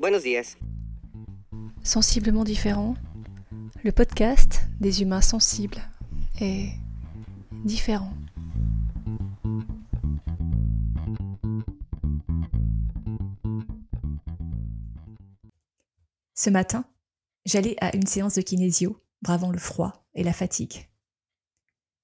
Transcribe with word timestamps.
Buenos 0.00 0.24
días. 0.24 0.56
Sensiblement 1.84 2.42
différent, 2.42 2.94
le 3.84 3.92
podcast 3.92 4.62
des 4.80 5.02
humains 5.02 5.20
sensibles 5.20 5.80
est 6.40 6.72
différent. 7.64 8.12
Ce 16.34 16.50
matin, 16.50 16.84
j'allais 17.46 17.76
à 17.80 17.94
une 17.94 18.06
séance 18.06 18.34
de 18.34 18.42
kinésio, 18.42 19.00
bravant 19.22 19.52
le 19.52 19.58
froid 19.58 20.04
et 20.14 20.24
la 20.24 20.32
fatigue. 20.32 20.90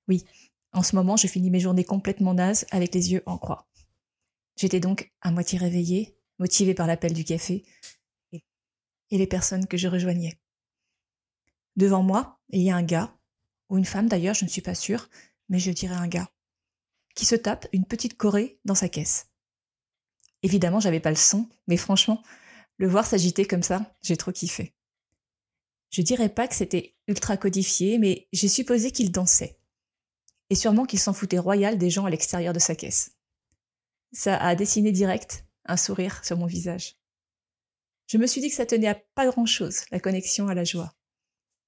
Oui, 0.07 0.25
en 0.73 0.85
ce 0.85 0.95
moment, 0.95 1.17
je 1.17 1.27
finis 1.27 1.51
mes 1.51 1.61
journées 1.61 1.85
complètement 1.85 2.35
nazes 2.35 2.67
avec 2.71 2.95
les 2.95 3.11
yeux 3.13 3.25
en 3.27 3.37
croix. 3.37 3.69
J'étais 4.57 4.81
donc 4.81 5.13
à 5.23 5.33
moitié 5.33 5.59
réveillée, 5.59 6.20
motivée 6.41 6.75
par 6.75 6.89
l'appel 6.89 7.13
du 7.13 7.23
café 7.23 7.65
et 8.33 9.19
les 9.19 9.27
personnes 9.27 9.67
que 9.67 9.77
je 9.77 9.87
rejoignais. 9.87 10.41
Devant 11.77 12.03
moi, 12.03 12.41
il 12.49 12.63
y 12.63 12.71
a 12.71 12.77
un 12.77 12.83
gars, 12.83 13.17
ou 13.69 13.79
une 13.79 13.85
femme 13.85 14.09
d'ailleurs, 14.09 14.35
je 14.35 14.45
ne 14.45 14.51
suis 14.51 14.63
pas 14.63 14.75
sûre, 14.75 15.09
mais 15.49 15.59
je 15.59 15.71
dirais 15.71 15.95
un 15.95 16.09
gars, 16.09 16.33
qui 17.15 17.27
se 17.27 17.37
tape 17.37 17.69
une 17.73 17.85
petite 17.85 18.17
corée 18.17 18.59
dans 18.65 18.75
sa 18.75 18.89
caisse. 18.89 19.29
Évidemment, 20.43 20.81
j'avais 20.81 21.01
pas 21.01 21.11
le 21.11 21.17
son, 21.17 21.49
mais 21.69 21.77
franchement, 21.77 22.23
le 22.79 22.89
voir 22.89 23.07
s'agiter 23.07 23.45
comme 23.45 23.63
ça, 23.63 23.95
j'ai 24.03 24.17
trop 24.17 24.33
kiffé. 24.33 24.75
Je 25.91 26.03
dirais 26.03 26.29
pas 26.29 26.49
que 26.49 26.55
c'était 26.55 26.97
ultra 27.09 27.37
codifié, 27.37 27.99
mais 27.99 28.29
j'ai 28.33 28.49
supposé 28.49 28.91
qu'il 28.93 29.13
dansait 29.13 29.59
et 30.49 30.55
sûrement 30.55 30.87
qu'il 30.87 30.99
s'en 30.99 31.13
foutait 31.13 31.39
royal 31.39 31.79
des 31.79 31.91
gens 31.91 32.07
à 32.07 32.11
l'extérieur 32.11 32.53
de 32.53 32.59
sa 32.59 32.75
caisse. 32.75 33.17
Ça 34.13 34.37
a 34.37 34.55
dessiné 34.55 34.91
direct 34.93 35.45
un 35.65 35.77
sourire 35.77 36.25
sur 36.25 36.37
mon 36.37 36.47
visage. 36.47 36.97
Je 38.07 38.19
me 38.19 38.27
suis 38.27 38.41
dit 38.41 38.49
que 38.51 38.57
ça 38.57 38.67
tenait 38.67 38.89
à 38.89 39.01
pas 39.15 39.27
grand-chose, 39.27 39.85
la 39.91 40.01
connexion 40.01 40.49
à 40.49 40.55
la 40.55 40.65
joie. 40.65 40.95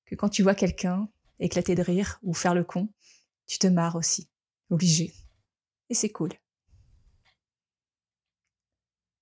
Que 0.07 0.15
quand 0.15 0.29
tu 0.29 0.43
vois 0.43 0.55
quelqu'un 0.55 1.09
éclater 1.39 1.75
de 1.75 1.83
rire 1.83 2.19
ou 2.23 2.35
faire 2.35 2.55
le 2.55 2.65
con, 2.65 2.89
tu 3.47 3.59
te 3.59 3.67
marres 3.67 3.97
aussi, 3.97 4.29
obligé. 4.71 5.13
Et 5.91 5.95
c'est 5.95 6.11
cool. 6.11 6.31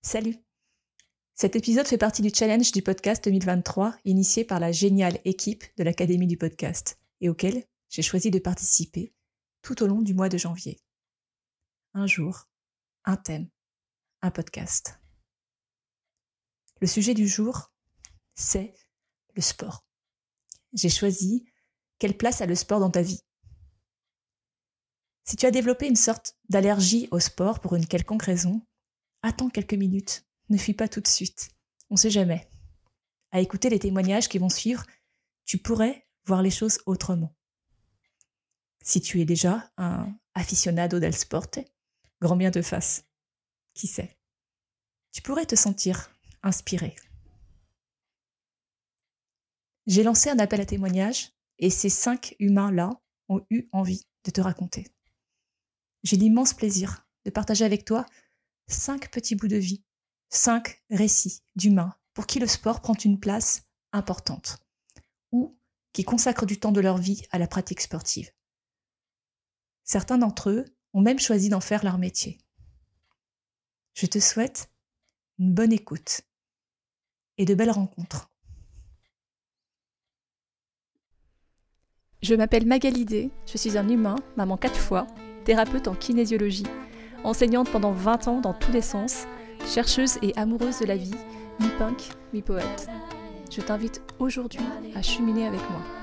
Salut 0.03 0.37
Cet 1.34 1.57
épisode 1.57 1.87
fait 1.87 1.99
partie 1.99 2.23
du 2.23 2.31
challenge 2.34 2.73
du 2.73 2.83
podcast 2.83 3.23
2023 3.25 3.97
initié 4.05 4.45
par 4.45 4.61
la 4.61 4.73
géniale 4.73 5.19
équipe 5.25 5.65
de 5.77 5.84
l'Académie 5.84 6.27
du 6.27 6.37
podcast 6.37 6.99
et 7.21 7.29
auquel 7.29 7.65
j'ai 7.91 8.03
choisi 8.03 8.31
de 8.31 8.39
participer 8.39 9.12
tout 9.62 9.83
au 9.83 9.87
long 9.87 10.01
du 10.01 10.15
mois 10.15 10.29
de 10.29 10.39
janvier. 10.39 10.81
Un 11.93 12.07
jour, 12.07 12.49
un 13.05 13.17
thème, 13.17 13.49
un 14.23 14.31
podcast. 14.31 14.99
Le 16.81 16.87
sujet 16.87 17.15
du 17.15 17.29
jour, 17.29 17.73
c'est 18.35 18.75
le 19.35 19.43
sport. 19.43 19.85
J'ai 20.73 20.89
choisi 20.89 21.47
quelle 21.99 22.17
place 22.17 22.41
a 22.41 22.47
le 22.47 22.55
sport 22.55 22.81
dans 22.81 22.91
ta 22.91 23.03
vie. 23.03 23.21
Si 25.25 25.37
tu 25.37 25.47
as 25.47 25.51
développé 25.51 25.87
une 25.87 25.97
sorte 25.97 26.37
d'allergie 26.49 27.09
au 27.11 27.21
sport 27.21 27.61
pour 27.61 27.77
une 27.77 27.87
quelconque 27.87 28.25
raison, 28.25 28.67
attends 29.23 29.51
quelques 29.51 29.75
minutes, 29.75 30.27
ne 30.49 30.57
fuis 30.57 30.75
pas 30.75 30.89
tout 30.89 31.01
de 31.01 31.07
suite. 31.07 31.51
On 31.91 31.95
ne 31.95 31.99
sait 31.99 32.11
jamais. 32.11 32.49
À 33.31 33.41
écouter 33.41 33.69
les 33.69 33.79
témoignages 33.79 34.29
qui 34.29 34.39
vont 34.39 34.49
suivre, 34.49 34.84
tu 35.45 35.59
pourrais 35.59 36.07
voir 36.25 36.43
les 36.43 36.51
choses 36.51 36.79
autrement. 36.87 37.34
Si 38.83 39.01
tu 39.01 39.21
es 39.21 39.25
déjà 39.25 39.71
un 39.77 40.12
aficionado 40.34 40.99
del 40.99 41.15
sport, 41.15 41.47
grand 42.21 42.37
bien 42.37 42.51
te 42.51 42.62
fasse. 42.62 43.09
Qui 43.75 43.87
sait? 43.87 44.19
Tu 45.13 45.23
pourrais 45.23 45.47
te 45.47 45.57
sentir 45.57 46.11
inspiré. 46.43 46.95
J'ai 49.87 50.03
lancé 50.03 50.31
un 50.31 50.39
appel 50.39 50.61
à 50.61 50.67
témoignage 50.67 51.33
et 51.59 51.71
ces 51.71 51.89
cinq 51.89 52.37
humains-là 52.39 52.91
ont 53.29 53.45
eu 53.50 53.69
envie 53.72 54.06
de 54.25 54.31
te 54.31 54.41
raconter. 54.41 54.87
J'ai 56.03 56.17
l'immense 56.17 56.55
plaisir 56.55 57.06
de 57.25 57.31
partager 57.31 57.65
avec 57.65 57.84
toi 57.84 58.06
cinq 58.69 59.11
petits 59.11 59.34
bouts 59.34 59.49
de 59.49 59.56
vie, 59.56 59.84
cinq 60.28 60.83
récits 60.91 61.43
d'humains 61.56 61.94
pour 62.15 62.27
qui 62.27 62.39
le 62.39 62.47
sport 62.47 62.81
prend 62.81 62.94
une 62.94 63.21
place 63.21 63.62
importante 63.93 64.59
ou 65.33 65.59
qui 65.93 66.05
consacrent 66.05 66.47
du 66.47 66.59
temps 66.59 66.73
de 66.73 66.81
leur 66.81 66.99
vie 66.99 67.23
à 67.31 67.39
la 67.39 67.49
pratique 67.49 67.81
sportive. 67.81 68.31
Certains 69.84 70.19
d'entre 70.19 70.50
eux 70.50 70.65
ont 70.93 71.00
même 71.00 71.19
choisi 71.19 71.49
d'en 71.49 71.61
faire 71.61 71.84
leur 71.84 71.99
métier. 71.99 72.39
Je 73.95 74.06
te 74.06 74.19
souhaite 74.19 74.71
une 75.39 75.53
bonne 75.55 75.73
écoute 75.73 76.23
et 77.39 77.45
de 77.45 77.55
belles 77.55 77.71
rencontres. 77.71 78.31
Je 82.23 82.34
m'appelle 82.34 82.67
Magalidé, 82.67 83.31
je 83.50 83.56
suis 83.56 83.79
un 83.79 83.89
humain, 83.89 84.17
maman 84.37 84.59
quatre 84.59 84.77
fois, 84.79 85.06
thérapeute 85.45 85.89
en 85.89 85.95
kinésiologie, 85.95 86.67
enseignante 87.25 87.71
pendant 87.71 87.93
20 87.93 88.29
ans 88.29 88.41
dans 88.41 88.53
tous 88.53 88.73
les 88.73 88.83
sens, 88.83 89.25
chercheuse 89.67 90.19
et 90.21 90.37
amoureuse 90.37 90.81
de 90.81 90.87
la 90.87 90.97
vie, 90.97 91.15
mi-punk, 91.61 92.11
mi-poète. 92.34 92.89
Je 93.50 93.62
t'invite 93.62 94.03
aujourd'hui 94.19 94.61
à 94.95 95.03
cheminer 95.03 95.47
avec 95.47 95.61
moi. 95.71 96.00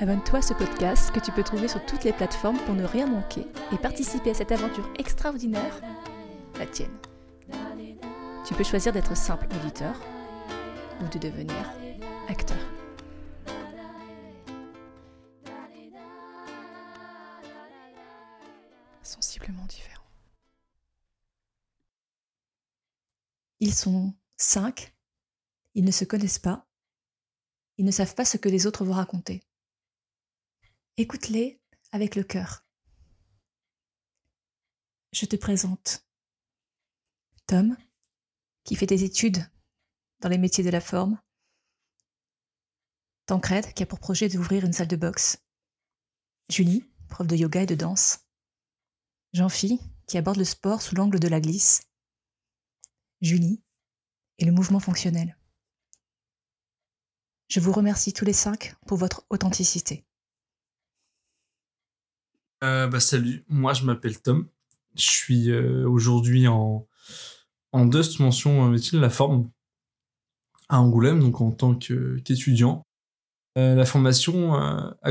Abonne-toi 0.00 0.38
à 0.38 0.42
ce 0.42 0.54
podcast 0.54 1.10
que 1.10 1.18
tu 1.18 1.32
peux 1.32 1.42
trouver 1.42 1.66
sur 1.66 1.84
toutes 1.84 2.04
les 2.04 2.12
plateformes 2.12 2.58
pour 2.58 2.76
ne 2.76 2.84
rien 2.84 3.08
manquer 3.08 3.44
et 3.72 3.78
participer 3.78 4.30
à 4.30 4.34
cette 4.34 4.52
aventure 4.52 4.88
extraordinaire, 4.96 5.80
la 6.56 6.66
tienne. 6.66 6.96
Tu 8.46 8.54
peux 8.54 8.62
choisir 8.62 8.92
d'être 8.92 9.16
simple 9.16 9.48
auditeur 9.56 10.00
ou 11.00 11.08
de 11.08 11.18
devenir 11.18 11.56
acteur. 12.28 12.56
Sensiblement 19.02 19.64
différent. 19.64 20.04
Ils 23.58 23.74
sont 23.74 24.14
cinq, 24.36 24.94
ils 25.74 25.84
ne 25.84 25.90
se 25.90 26.04
connaissent 26.04 26.38
pas, 26.38 26.68
ils 27.78 27.84
ne 27.84 27.90
savent 27.90 28.14
pas 28.14 28.24
ce 28.24 28.36
que 28.36 28.48
les 28.48 28.68
autres 28.68 28.84
vont 28.84 28.92
raconter. 28.92 29.42
Écoute-les 31.00 31.60
avec 31.92 32.16
le 32.16 32.24
cœur. 32.24 32.66
Je 35.12 35.26
te 35.26 35.36
présente 35.36 36.04
Tom, 37.46 37.76
qui 38.64 38.74
fait 38.74 38.84
des 38.84 39.04
études 39.04 39.48
dans 40.18 40.28
les 40.28 40.38
métiers 40.38 40.64
de 40.64 40.70
la 40.70 40.80
forme. 40.80 41.20
Tancred, 43.26 43.74
qui 43.74 43.84
a 43.84 43.86
pour 43.86 44.00
projet 44.00 44.28
d'ouvrir 44.28 44.64
une 44.64 44.72
salle 44.72 44.88
de 44.88 44.96
boxe. 44.96 45.38
Julie, 46.48 46.90
prof 47.08 47.28
de 47.28 47.36
yoga 47.36 47.62
et 47.62 47.66
de 47.66 47.76
danse. 47.76 48.26
Jean-Phi, 49.34 49.78
qui 50.08 50.18
aborde 50.18 50.38
le 50.38 50.44
sport 50.44 50.82
sous 50.82 50.96
l'angle 50.96 51.20
de 51.20 51.28
la 51.28 51.40
glisse. 51.40 51.82
Julie 53.20 53.62
et 54.38 54.44
le 54.44 54.50
mouvement 54.50 54.80
fonctionnel. 54.80 55.38
Je 57.46 57.60
vous 57.60 57.70
remercie 57.70 58.12
tous 58.12 58.24
les 58.24 58.32
cinq 58.32 58.74
pour 58.88 58.98
votre 58.98 59.24
authenticité. 59.30 60.07
Euh, 62.64 62.88
bah, 62.88 63.00
salut, 63.00 63.44
moi 63.48 63.72
je 63.72 63.84
m'appelle 63.84 64.20
Tom. 64.20 64.48
Je 64.96 65.08
suis 65.10 65.50
euh, 65.50 65.88
aujourd'hui 65.88 66.48
en, 66.48 66.86
en 67.72 67.86
DUST 67.86 68.18
mention 68.20 68.72
euh, 68.72 68.76
la 68.94 69.10
forme 69.10 69.50
à 70.68 70.80
Angoulême, 70.80 71.20
donc 71.20 71.40
en 71.40 71.52
tant 71.52 71.74
qu'étudiant. 71.74 72.84
la 73.56 73.86
formation 73.86 74.52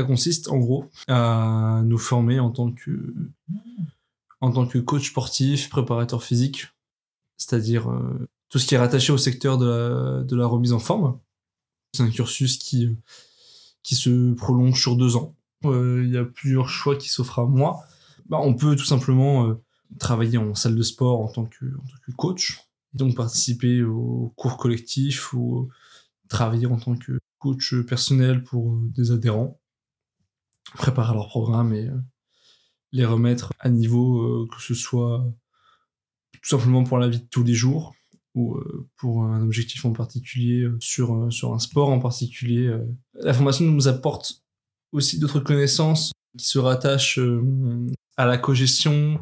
consiste 0.06 0.48
en 0.48 0.58
gros 0.58 0.88
à 1.08 1.82
nous 1.84 1.98
former 1.98 2.38
en 2.38 2.50
tant 2.50 2.70
que, 2.70 3.14
en 4.40 4.52
tant 4.52 4.66
que 4.66 4.78
coach 4.78 5.10
sportif, 5.10 5.68
préparateur 5.68 6.22
physique, 6.22 6.68
c'est-à-dire 7.38 7.90
tout 8.50 8.60
ce 8.60 8.66
qui 8.66 8.76
est 8.76 8.78
rattaché 8.78 9.12
au 9.12 9.18
secteur 9.18 9.58
de 9.58 9.66
la, 9.66 10.22
de 10.22 10.36
la 10.36 10.46
remise 10.46 10.72
en 10.72 10.78
forme. 10.78 11.18
C'est 11.92 12.04
un 12.04 12.10
cursus 12.10 12.56
qui, 12.56 12.96
qui 13.82 13.96
se 13.96 14.32
prolonge 14.34 14.80
sur 14.80 14.94
deux 14.94 15.16
ans 15.16 15.34
il 15.64 16.10
y 16.10 16.16
a 16.16 16.24
plusieurs 16.24 16.68
choix 16.68 16.96
qui 16.96 17.08
s'offrent 17.08 17.40
à 17.40 17.46
moi. 17.46 17.84
Bah, 18.28 18.38
on 18.40 18.54
peut 18.54 18.76
tout 18.76 18.84
simplement 18.84 19.48
euh, 19.48 19.54
travailler 19.98 20.38
en 20.38 20.54
salle 20.54 20.76
de 20.76 20.82
sport 20.82 21.20
en 21.20 21.28
tant 21.28 21.46
que, 21.46 21.64
en 21.64 21.86
tant 21.86 21.96
que 22.06 22.12
coach, 22.12 22.60
et 22.94 22.98
donc 22.98 23.16
participer 23.16 23.82
aux 23.82 24.32
cours 24.36 24.58
collectifs 24.58 25.32
ou 25.32 25.68
travailler 26.28 26.66
en 26.66 26.78
tant 26.78 26.96
que 26.96 27.18
coach 27.38 27.74
personnel 27.86 28.44
pour 28.44 28.74
euh, 28.74 28.80
des 28.94 29.10
adhérents, 29.12 29.58
préparer 30.74 31.14
leur 31.14 31.28
programme 31.28 31.72
et 31.72 31.88
les 32.92 33.06
remettre 33.06 33.52
à 33.58 33.70
niveau, 33.70 34.46
que 34.46 34.62
ce 34.62 34.74
soit 34.74 35.24
tout 36.32 36.48
simplement 36.48 36.84
pour 36.84 36.98
la 36.98 37.08
vie 37.08 37.20
de 37.20 37.26
tous 37.26 37.42
les 37.42 37.54
jours 37.54 37.94
ou 38.34 38.58
pour 38.96 39.24
un 39.24 39.42
objectif 39.42 39.84
en 39.84 39.92
particulier 39.92 40.68
sur, 40.80 41.32
sur 41.32 41.54
un 41.54 41.58
sport 41.58 41.88
en 41.88 41.98
particulier. 41.98 42.74
La 43.14 43.32
formation 43.32 43.64
nous 43.64 43.88
apporte 43.88 44.42
aussi 44.92 45.18
d'autres 45.18 45.40
connaissances 45.40 46.12
qui 46.36 46.46
se 46.46 46.58
rattachent 46.58 47.18
euh, 47.18 47.86
à 48.16 48.26
la 48.26 48.38
cogestion 48.38 49.20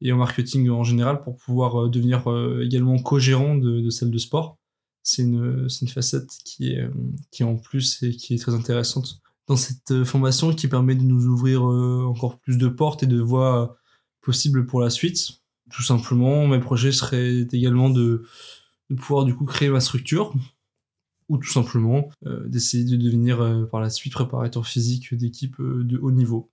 et 0.00 0.12
au 0.12 0.16
marketing 0.16 0.68
en 0.70 0.84
général 0.84 1.20
pour 1.22 1.36
pouvoir 1.36 1.88
devenir 1.88 2.24
également 2.60 2.98
co-gérant 2.98 3.54
de, 3.54 3.80
de 3.80 4.04
de 4.04 4.18
sport. 4.18 4.56
C'est 5.04 5.22
une, 5.22 5.68
une 5.80 5.88
facette 5.88 6.28
qui 6.44 6.72
est, 6.72 6.88
qui 7.30 7.42
est 7.42 7.46
en 7.46 7.56
plus 7.56 8.02
et 8.02 8.10
qui 8.10 8.34
est 8.34 8.38
très 8.38 8.54
intéressante 8.54 9.20
dans 9.46 9.56
cette 9.56 10.02
formation 10.04 10.54
qui 10.54 10.66
permet 10.66 10.96
de 10.96 11.02
nous 11.02 11.26
ouvrir 11.26 11.62
encore 11.62 12.40
plus 12.40 12.58
de 12.58 12.66
portes 12.66 13.04
et 13.04 13.06
de 13.06 13.20
voies 13.20 13.76
possibles 14.22 14.66
pour 14.66 14.80
la 14.80 14.90
suite. 14.90 15.40
Tout 15.70 15.82
simplement, 15.82 16.48
mes 16.48 16.58
projets 16.58 16.92
seraient 16.92 17.46
également 17.52 17.88
de, 17.88 18.24
de 18.90 18.96
pouvoir 18.96 19.24
du 19.24 19.34
coup 19.34 19.44
créer 19.44 19.68
ma 19.68 19.80
structure 19.80 20.34
ou 21.28 21.38
tout 21.38 21.50
simplement 21.50 22.08
euh, 22.26 22.46
d'essayer 22.48 22.84
de 22.84 22.96
devenir 22.96 23.40
euh, 23.40 23.64
par 23.64 23.80
la 23.80 23.90
suite 23.90 24.12
préparateur 24.12 24.66
physique 24.66 25.14
d'équipe 25.14 25.58
euh, 25.60 25.82
de 25.84 25.98
haut 25.98 26.10
niveau. 26.10 26.50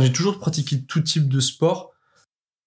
J'ai 0.00 0.12
toujours 0.12 0.38
pratiqué 0.38 0.82
tout 0.82 1.00
type 1.00 1.28
de 1.28 1.40
sport. 1.40 1.92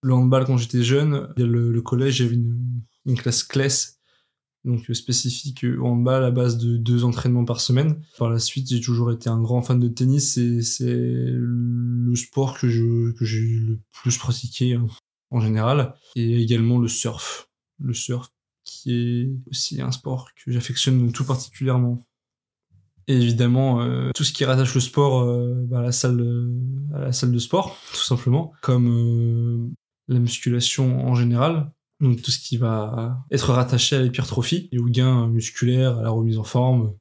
Le 0.01 0.13
handball 0.13 0.45
quand 0.45 0.57
j'étais 0.57 0.83
jeune, 0.83 1.33
le, 1.37 1.71
le 1.71 1.81
collège, 1.81 2.17
j'avais 2.17 2.35
une, 2.35 2.81
une, 3.05 3.17
classe 3.17 3.43
classe 3.43 3.99
donc 4.63 4.83
spécifique 4.93 5.65
handball 5.81 6.23
à 6.23 6.31
base 6.31 6.57
de 6.57 6.77
deux 6.77 7.03
entraînements 7.03 7.45
par 7.45 7.61
semaine. 7.61 8.01
Par 8.17 8.29
la 8.29 8.39
suite, 8.39 8.69
j'ai 8.69 8.81
toujours 8.81 9.11
été 9.11 9.29
un 9.29 9.41
grand 9.41 9.61
fan 9.61 9.79
de 9.79 9.87
tennis 9.87 10.37
et 10.37 10.61
c'est 10.61 10.85
le 10.93 12.15
sport 12.15 12.59
que 12.59 12.67
je 12.67 13.11
que 13.11 13.25
j'ai 13.25 13.41
le 13.41 13.79
plus 13.91 14.17
pratiqué 14.17 14.73
hein, 14.73 14.87
en 15.31 15.39
général 15.39 15.95
et 16.15 16.41
également 16.41 16.77
le 16.77 16.87
surf. 16.87 17.49
Le 17.79 17.93
surf 17.93 18.34
qui 18.65 18.93
est 18.93 19.29
aussi 19.49 19.81
un 19.81 19.91
sport 19.91 20.29
que 20.35 20.51
j'affectionne 20.51 21.11
tout 21.11 21.23
particulièrement. 21.23 22.01
Et 23.07 23.15
évidemment, 23.15 23.81
euh, 23.81 24.09
tout 24.15 24.23
ce 24.23 24.33
qui 24.33 24.45
rattache 24.45 24.73
le 24.73 24.81
sport 24.81 25.21
euh, 25.21 25.53
bah, 25.67 25.79
à, 25.79 25.83
la 25.83 25.91
salle, 25.91 26.51
à 26.93 26.99
la 26.99 27.11
salle 27.11 27.31
de 27.31 27.39
sport, 27.39 27.77
tout 27.91 28.03
simplement, 28.03 28.51
comme 28.61 28.87
euh, 28.87 29.69
la 30.07 30.19
musculation 30.19 31.05
en 31.05 31.13
général, 31.13 31.71
donc 31.99 32.21
tout 32.23 32.31
ce 32.31 32.39
qui 32.39 32.57
va 32.57 33.23
être 33.31 33.53
rattaché 33.53 33.95
à 33.95 34.01
l'hypertrophie 34.01 34.69
et 34.71 34.79
au 34.79 34.85
gain 34.85 35.27
musculaire, 35.27 35.99
à 35.99 36.01
la 36.01 36.09
remise 36.09 36.39
en 36.39 36.43
forme, 36.43 36.95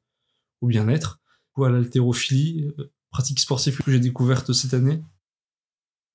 au 0.61 0.67
bien-être, 0.67 1.19
ou 1.57 1.63
à 1.63 1.71
l'haltérophilie, 1.71 2.69
pratique 3.09 3.39
sportive 3.39 3.81
que 3.81 3.91
j'ai 3.91 3.99
découverte 3.99 4.53
cette 4.53 4.73
année. 4.73 5.01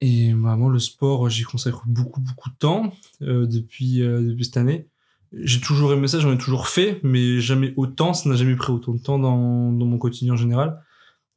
Et 0.01 0.33
vraiment, 0.33 0.69
le 0.69 0.79
sport, 0.79 1.29
j'y 1.29 1.43
consacre 1.43 1.83
beaucoup, 1.87 2.21
beaucoup 2.21 2.49
de 2.49 2.57
temps 2.57 2.93
depuis, 3.21 3.99
depuis 3.99 4.45
cette 4.45 4.57
année 4.57 4.89
j'ai 5.33 5.61
toujours 5.61 5.93
aimé 5.93 6.09
ça, 6.09 6.19
j'en 6.19 6.33
ai 6.33 6.39
toujours 6.39 6.69
fait, 6.69 7.01
mais 7.03 7.41
jamais 7.41 7.73
autant, 7.77 8.15
ça 8.15 8.29
n'a 8.29 8.37
jamais 8.37 8.57
pris 8.57 8.73
autant 8.73 8.93
de 8.93 8.99
temps 8.99 9.19
dans, 9.19 9.73
dans 9.73 9.87
mon 9.87 9.99
quotidien 9.99 10.35
en 10.35 10.37
général. 10.37 10.83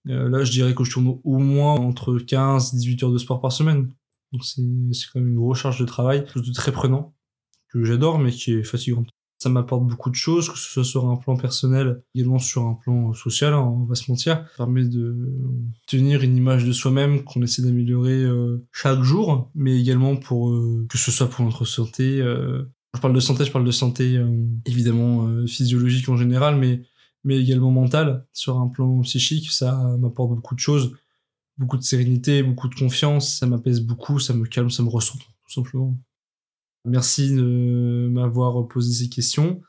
Euh, 0.10 0.30
là, 0.30 0.44
je 0.44 0.52
dirais 0.52 0.74
que 0.74 0.84
je 0.84 0.92
tourne 0.92 1.20
au 1.24 1.38
moins 1.38 1.74
entre 1.76 2.18
15 2.18 2.74
et 2.74 2.78
18 2.78 3.04
heures 3.04 3.12
de 3.12 3.18
sport 3.18 3.40
par 3.40 3.52
semaine. 3.52 3.90
Donc 4.32 4.44
c'est 4.44 4.62
quand 5.14 5.20
même 5.20 5.30
une 5.30 5.38
grosse 5.38 5.60
charge 5.60 5.80
de 5.80 5.86
travail, 5.86 6.26
chose 6.28 6.48
de 6.48 6.54
très 6.54 6.72
prenant, 6.72 7.14
que 7.70 7.84
j'adore, 7.84 8.20
mais 8.20 8.32
qui 8.32 8.54
est 8.54 8.64
fatigante. 8.64 9.10
Ça 9.38 9.50
m'apporte 9.50 9.86
beaucoup 9.86 10.10
de 10.10 10.16
choses, 10.16 10.50
que 10.50 10.58
ce 10.58 10.70
soit 10.70 10.84
sur 10.86 11.10
un 11.10 11.18
plan 11.18 11.36
personnel, 11.36 12.02
également 12.16 12.40
sur 12.40 12.64
un 12.64 12.76
plan 12.76 13.14
social, 13.14 13.54
hein, 13.54 13.60
on 13.60 13.84
va 13.84 13.94
se 13.94 14.10
mentir. 14.10 14.46
Ça 14.52 14.58
permet 14.58 14.86
de 14.86 15.16
tenir 15.86 16.24
une 16.24 16.36
image 16.36 16.66
de 16.66 16.72
soi-même 16.72 17.24
qu'on 17.24 17.42
essaie 17.42 17.62
d'améliorer 17.62 18.24
euh, 18.24 18.66
chaque 18.72 19.02
jour, 19.02 19.52
mais 19.54 19.80
également 19.80 20.16
pour 20.16 20.50
euh, 20.50 20.88
que 20.90 20.98
ce 20.98 21.12
soit 21.12 21.30
pour 21.30 21.46
notre 21.46 21.66
santé, 21.66 22.22
euh, 22.22 22.64
je 22.96 23.02
parle 23.02 23.14
de 23.14 23.20
santé, 23.20 23.46
je 23.46 23.52
parle 23.52 23.66
de 23.66 23.72
santé 23.72 24.18
euh, 24.18 24.46
évidemment 24.66 25.28
euh, 25.28 25.48
physiologique 25.48 26.10
en 26.10 26.18
général, 26.18 26.58
mais 26.58 26.84
mais 27.26 27.40
également 27.40 27.72
mentale 27.72 28.26
sur 28.34 28.60
un 28.60 28.68
plan 28.68 29.00
psychique. 29.02 29.50
Ça 29.52 29.96
m'apporte 29.98 30.32
beaucoup 30.32 30.56
de 30.56 30.60
choses, 30.60 30.94
beaucoup 31.58 31.78
de 31.78 31.84
sérénité, 31.84 32.44
beaucoup 32.44 32.68
de 32.68 32.76
confiance. 32.76 33.38
Ça 33.38 33.46
m'apaise 33.48 33.80
beaucoup, 33.82 34.20
ça 34.20 34.34
me 34.34 34.46
calme, 34.46 34.70
ça 34.70 34.84
me 34.84 34.90
ressent 34.90 35.18
tout 35.18 35.52
simplement. 35.52 35.98
Merci 36.86 37.34
de 37.34 38.10
m'avoir 38.12 38.68
posé 38.68 39.06
ces 39.06 39.10
questions 39.10 39.62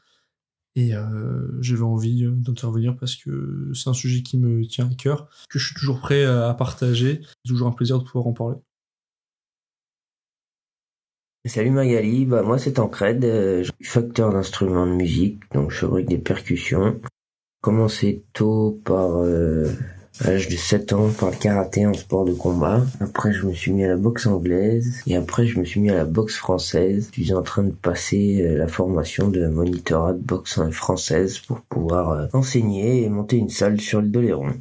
et 0.76 0.94
euh, 0.94 1.62
j'avais 1.62 1.82
envie 1.82 2.25
d'intervenir 2.26 2.97
parce 2.97 3.15
que 3.15 3.71
c'est 3.73 3.88
un 3.88 3.94
sujet 3.94 4.23
qui 4.23 4.37
me 4.37 4.67
tient 4.67 4.91
à 4.91 4.94
cœur, 4.94 5.29
que 5.49 5.59
je 5.59 5.67
suis 5.67 5.75
toujours 5.76 6.00
prêt 6.00 6.25
à 6.25 6.53
partager. 6.55 7.21
C'est 7.23 7.49
toujours 7.49 7.69
un 7.69 7.73
plaisir 7.73 7.99
de 8.00 8.05
pouvoir 8.05 8.26
en 8.26 8.32
parler. 8.32 8.56
Salut 11.46 11.73
Magali, 11.73 12.25
bah 12.25 12.43
moi 12.43 12.58
c'est 12.58 12.73
Tancred, 12.73 13.23
euh, 13.23 13.62
je 13.62 13.64
suis 13.64 13.85
facteur 13.85 14.32
d'instruments 14.32 14.87
de 14.87 14.93
musique, 14.93 15.43
donc 15.52 15.70
je 15.70 15.81
fabrique 15.81 16.08
des 16.08 16.17
percussions. 16.17 16.99
Commencé 17.61 18.25
tôt 18.32 18.81
par 18.87 19.19
euh, 19.23 19.70
l'âge 20.25 20.49
de 20.49 20.56
7 20.56 20.94
ans 20.94 21.11
par 21.11 21.31
le 21.31 21.37
karaté 21.37 21.87
en 21.87 21.93
sport 21.93 22.25
de 22.25 22.32
combat? 22.32 22.81
Après 22.99 23.35
je 23.35 23.46
me 23.46 23.52
suis 23.52 23.73
mis 23.73 23.85
à 23.85 23.88
la 23.88 23.99
boxe 23.99 24.26
anglaise 24.26 25.02
et 25.06 25.17
après 25.17 25.46
je 25.46 25.61
me 25.61 25.67
suis 25.67 25.81
mis 25.81 25.91
à 25.91 25.96
la 25.96 26.06
boxe 26.06 26.37
française. 26.37 27.11
Je 27.12 27.23
suis 27.23 27.35
en 27.35 27.43
train 27.43 27.64
de 27.64 27.73
passer 27.73 28.40
euh, 28.40 28.56
la 28.56 28.67
formation 28.67 29.29
de 29.29 29.47
monitorat 29.47 30.14
de 30.14 30.23
boxe 30.23 30.58
française 30.70 31.40
pour 31.40 31.61
pouvoir 31.61 32.11
euh, 32.12 32.26
enseigner 32.32 33.02
et 33.02 33.11
monter 33.11 33.37
une 33.37 33.50
salle 33.50 33.82
sur 33.82 34.00
le 34.00 34.08
Doléron. 34.08 34.55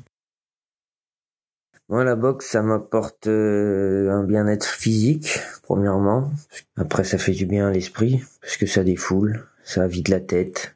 Moi, 1.90 2.06
la 2.06 2.16
boxe, 2.16 2.48
ça 2.48 2.62
m'apporte 2.62 3.28
euh, 3.28 4.10
un 4.10 4.24
bien-être 4.24 4.66
physique, 4.68 5.40
premièrement. 5.64 6.30
Après, 6.78 7.04
ça 7.04 7.18
fait 7.18 7.32
du 7.32 7.46
bien 7.46 7.68
à 7.68 7.72
l'esprit, 7.72 8.22
parce 8.42 8.58
que 8.58 8.68
ça 8.68 8.84
défoule, 8.84 9.48
ça 9.64 9.88
vide 9.88 10.10
la 10.10 10.20
tête. 10.20 10.76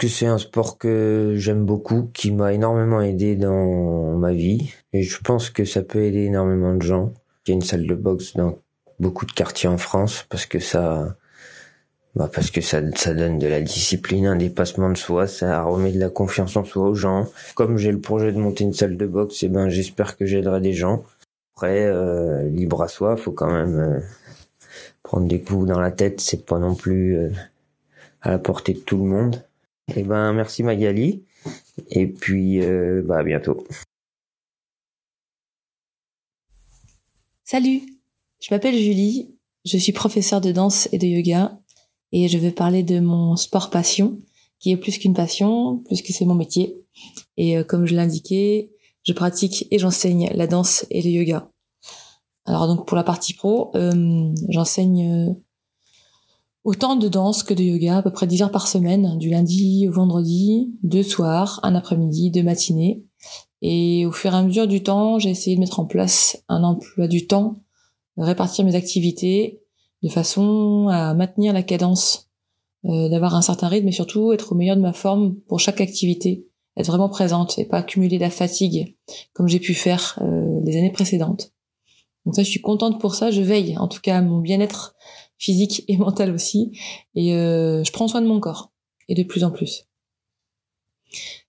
Que 0.00 0.08
c'est 0.08 0.26
un 0.26 0.38
sport 0.38 0.78
que 0.78 1.34
j'aime 1.36 1.66
beaucoup, 1.66 2.10
qui 2.14 2.30
m'a 2.30 2.54
énormément 2.54 3.02
aidé 3.02 3.36
dans 3.36 4.16
ma 4.16 4.32
vie, 4.32 4.72
et 4.92 5.02
je 5.02 5.20
pense 5.20 5.50
que 5.50 5.64
ça 5.64 5.82
peut 5.82 6.02
aider 6.02 6.22
énormément 6.22 6.74
de 6.74 6.82
gens. 6.82 7.12
Il 7.46 7.50
y 7.50 7.52
a 7.52 7.54
une 7.56 7.62
salle 7.62 7.86
de 7.86 7.94
boxe 7.94 8.34
dans 8.34 8.58
beaucoup 8.98 9.26
de 9.26 9.32
quartiers 9.32 9.68
en 9.68 9.78
France, 9.78 10.24
parce 10.30 10.46
que 10.46 10.60
ça, 10.60 11.16
bah 12.14 12.30
parce 12.32 12.50
que 12.50 12.60
ça, 12.60 12.80
ça 12.94 13.14
donne 13.14 13.38
de 13.38 13.46
la 13.46 13.60
discipline, 13.60 14.26
un 14.26 14.36
dépassement 14.36 14.90
de 14.90 14.96
soi, 14.96 15.26
ça 15.26 15.62
remet 15.62 15.92
de 15.92 15.98
la 15.98 16.10
confiance 16.10 16.56
en 16.56 16.64
soi 16.64 16.88
aux 16.88 16.94
gens. 16.94 17.26
Comme 17.54 17.78
j'ai 17.78 17.90
le 17.90 18.00
projet 18.00 18.32
de 18.32 18.38
monter 18.38 18.64
une 18.64 18.74
salle 18.74 18.96
de 18.96 19.06
boxe, 19.06 19.42
et 19.42 19.46
eh 19.46 19.48
ben 19.48 19.68
j'espère 19.68 20.16
que 20.16 20.24
j'aiderai 20.24 20.60
des 20.60 20.72
gens. 20.72 21.04
Après, 21.54 21.84
euh, 21.84 22.48
libre 22.48 22.82
à 22.82 22.88
soi, 22.88 23.16
faut 23.16 23.32
quand 23.32 23.52
même 23.52 23.78
euh, 23.78 24.00
prendre 25.02 25.28
des 25.28 25.42
coups 25.42 25.68
dans 25.68 25.80
la 25.80 25.90
tête, 25.90 26.20
c'est 26.20 26.46
pas 26.46 26.58
non 26.58 26.74
plus 26.74 27.16
euh, 27.16 27.30
à 28.22 28.30
la 28.30 28.38
portée 28.38 28.72
de 28.72 28.78
tout 28.78 28.96
le 28.96 29.04
monde. 29.04 29.44
Eh 29.94 30.02
ben 30.02 30.32
merci 30.32 30.62
Magali, 30.62 31.24
et 31.90 32.06
puis 32.06 32.60
bah 33.04 33.18
à 33.18 33.22
bientôt. 33.22 33.66
Salut, 37.44 37.82
je 38.40 38.54
m'appelle 38.54 38.76
Julie, 38.76 39.34
je 39.66 39.76
suis 39.76 39.92
professeure 39.92 40.40
de 40.40 40.52
danse 40.52 40.88
et 40.92 40.98
de 40.98 41.06
yoga 41.06 41.52
et 42.12 42.28
je 42.28 42.38
vais 42.38 42.52
parler 42.52 42.82
de 42.82 43.00
mon 43.00 43.36
sport 43.36 43.70
passion, 43.70 44.18
qui 44.60 44.70
est 44.70 44.76
plus 44.76 44.98
qu'une 44.98 45.14
passion, 45.14 45.78
plus 45.78 46.00
que 46.00 46.12
c'est 46.12 46.24
mon 46.24 46.36
métier. 46.36 46.76
Et 47.36 47.62
comme 47.64 47.86
je 47.86 47.96
l'indiquais, 47.96 48.70
je 49.04 49.12
pratique 49.12 49.66
et 49.70 49.78
j'enseigne 49.78 50.30
la 50.34 50.46
danse 50.46 50.86
et 50.90 51.02
le 51.02 51.10
yoga. 51.10 51.48
Alors 52.44 52.66
donc 52.66 52.86
pour 52.86 52.96
la 52.96 53.04
partie 53.04 53.34
pro, 53.34 53.70
euh, 53.74 54.32
j'enseigne 54.48 55.28
euh, 55.28 55.32
autant 56.64 56.96
de 56.96 57.08
danse 57.08 57.42
que 57.42 57.54
de 57.54 57.62
yoga, 57.62 57.98
à 57.98 58.02
peu 58.02 58.10
près 58.10 58.26
10 58.26 58.42
heures 58.42 58.50
par 58.50 58.68
semaine, 58.68 59.18
du 59.18 59.30
lundi 59.30 59.86
au 59.88 59.92
vendredi, 59.92 60.72
deux 60.82 61.02
soirs, 61.02 61.60
un 61.62 61.74
après-midi, 61.74 62.30
deux 62.30 62.42
matinées. 62.42 63.04
Et 63.60 64.06
au 64.06 64.12
fur 64.12 64.34
et 64.34 64.36
à 64.36 64.42
mesure 64.42 64.66
du 64.66 64.82
temps, 64.82 65.18
j'ai 65.18 65.30
essayé 65.30 65.54
de 65.54 65.60
mettre 65.60 65.78
en 65.78 65.86
place 65.86 66.42
un 66.48 66.64
emploi 66.64 67.06
du 67.06 67.26
temps, 67.28 67.56
répartir 68.16 68.64
mes 68.64 68.74
activités 68.74 69.60
de 70.02 70.08
façon 70.08 70.88
à 70.90 71.14
maintenir 71.14 71.52
la 71.52 71.62
cadence, 71.62 72.28
euh, 72.84 73.08
d'avoir 73.08 73.36
un 73.36 73.42
certain 73.42 73.68
rythme 73.68 73.86
et 73.86 73.92
surtout 73.92 74.32
être 74.32 74.50
au 74.50 74.54
meilleur 74.56 74.76
de 74.76 74.80
ma 74.80 74.92
forme 74.92 75.36
pour 75.46 75.60
chaque 75.60 75.80
activité, 75.80 76.48
être 76.76 76.86
vraiment 76.86 77.08
présente 77.08 77.58
et 77.58 77.64
pas 77.64 77.78
accumuler 77.78 78.18
la 78.18 78.30
fatigue 78.30 78.96
comme 79.34 79.48
j'ai 79.48 79.60
pu 79.60 79.74
faire 79.74 80.18
euh, 80.22 80.60
les 80.64 80.76
années 80.76 80.92
précédentes. 80.92 81.52
Donc 82.24 82.34
ça, 82.34 82.42
je 82.42 82.50
suis 82.50 82.60
contente 82.60 83.00
pour 83.00 83.14
ça. 83.14 83.30
Je 83.30 83.42
veille, 83.42 83.76
en 83.78 83.88
tout 83.88 84.00
cas, 84.00 84.18
à 84.18 84.22
mon 84.22 84.38
bien-être 84.38 84.94
physique 85.38 85.84
et 85.88 85.96
mental 85.98 86.32
aussi, 86.32 86.72
et 87.14 87.34
euh, 87.34 87.82
je 87.84 87.92
prends 87.92 88.08
soin 88.08 88.22
de 88.22 88.26
mon 88.26 88.40
corps 88.40 88.72
et 89.08 89.14
de 89.14 89.22
plus 89.22 89.44
en 89.44 89.50
plus. 89.50 89.88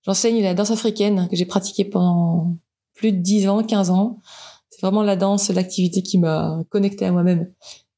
J'enseigne 0.02 0.42
la 0.42 0.54
danse 0.54 0.70
africaine 0.70 1.28
que 1.30 1.36
j'ai 1.36 1.46
pratiquée 1.46 1.84
pendant 1.84 2.56
plus 2.92 3.12
de 3.12 3.18
10 3.18 3.48
ans, 3.48 3.62
15 3.62 3.90
ans. 3.90 4.20
C'est 4.68 4.82
vraiment 4.82 5.02
la 5.02 5.16
danse, 5.16 5.48
l'activité 5.50 6.02
qui 6.02 6.18
m'a 6.18 6.62
connectée 6.68 7.06
à 7.06 7.12
moi-même 7.12 7.50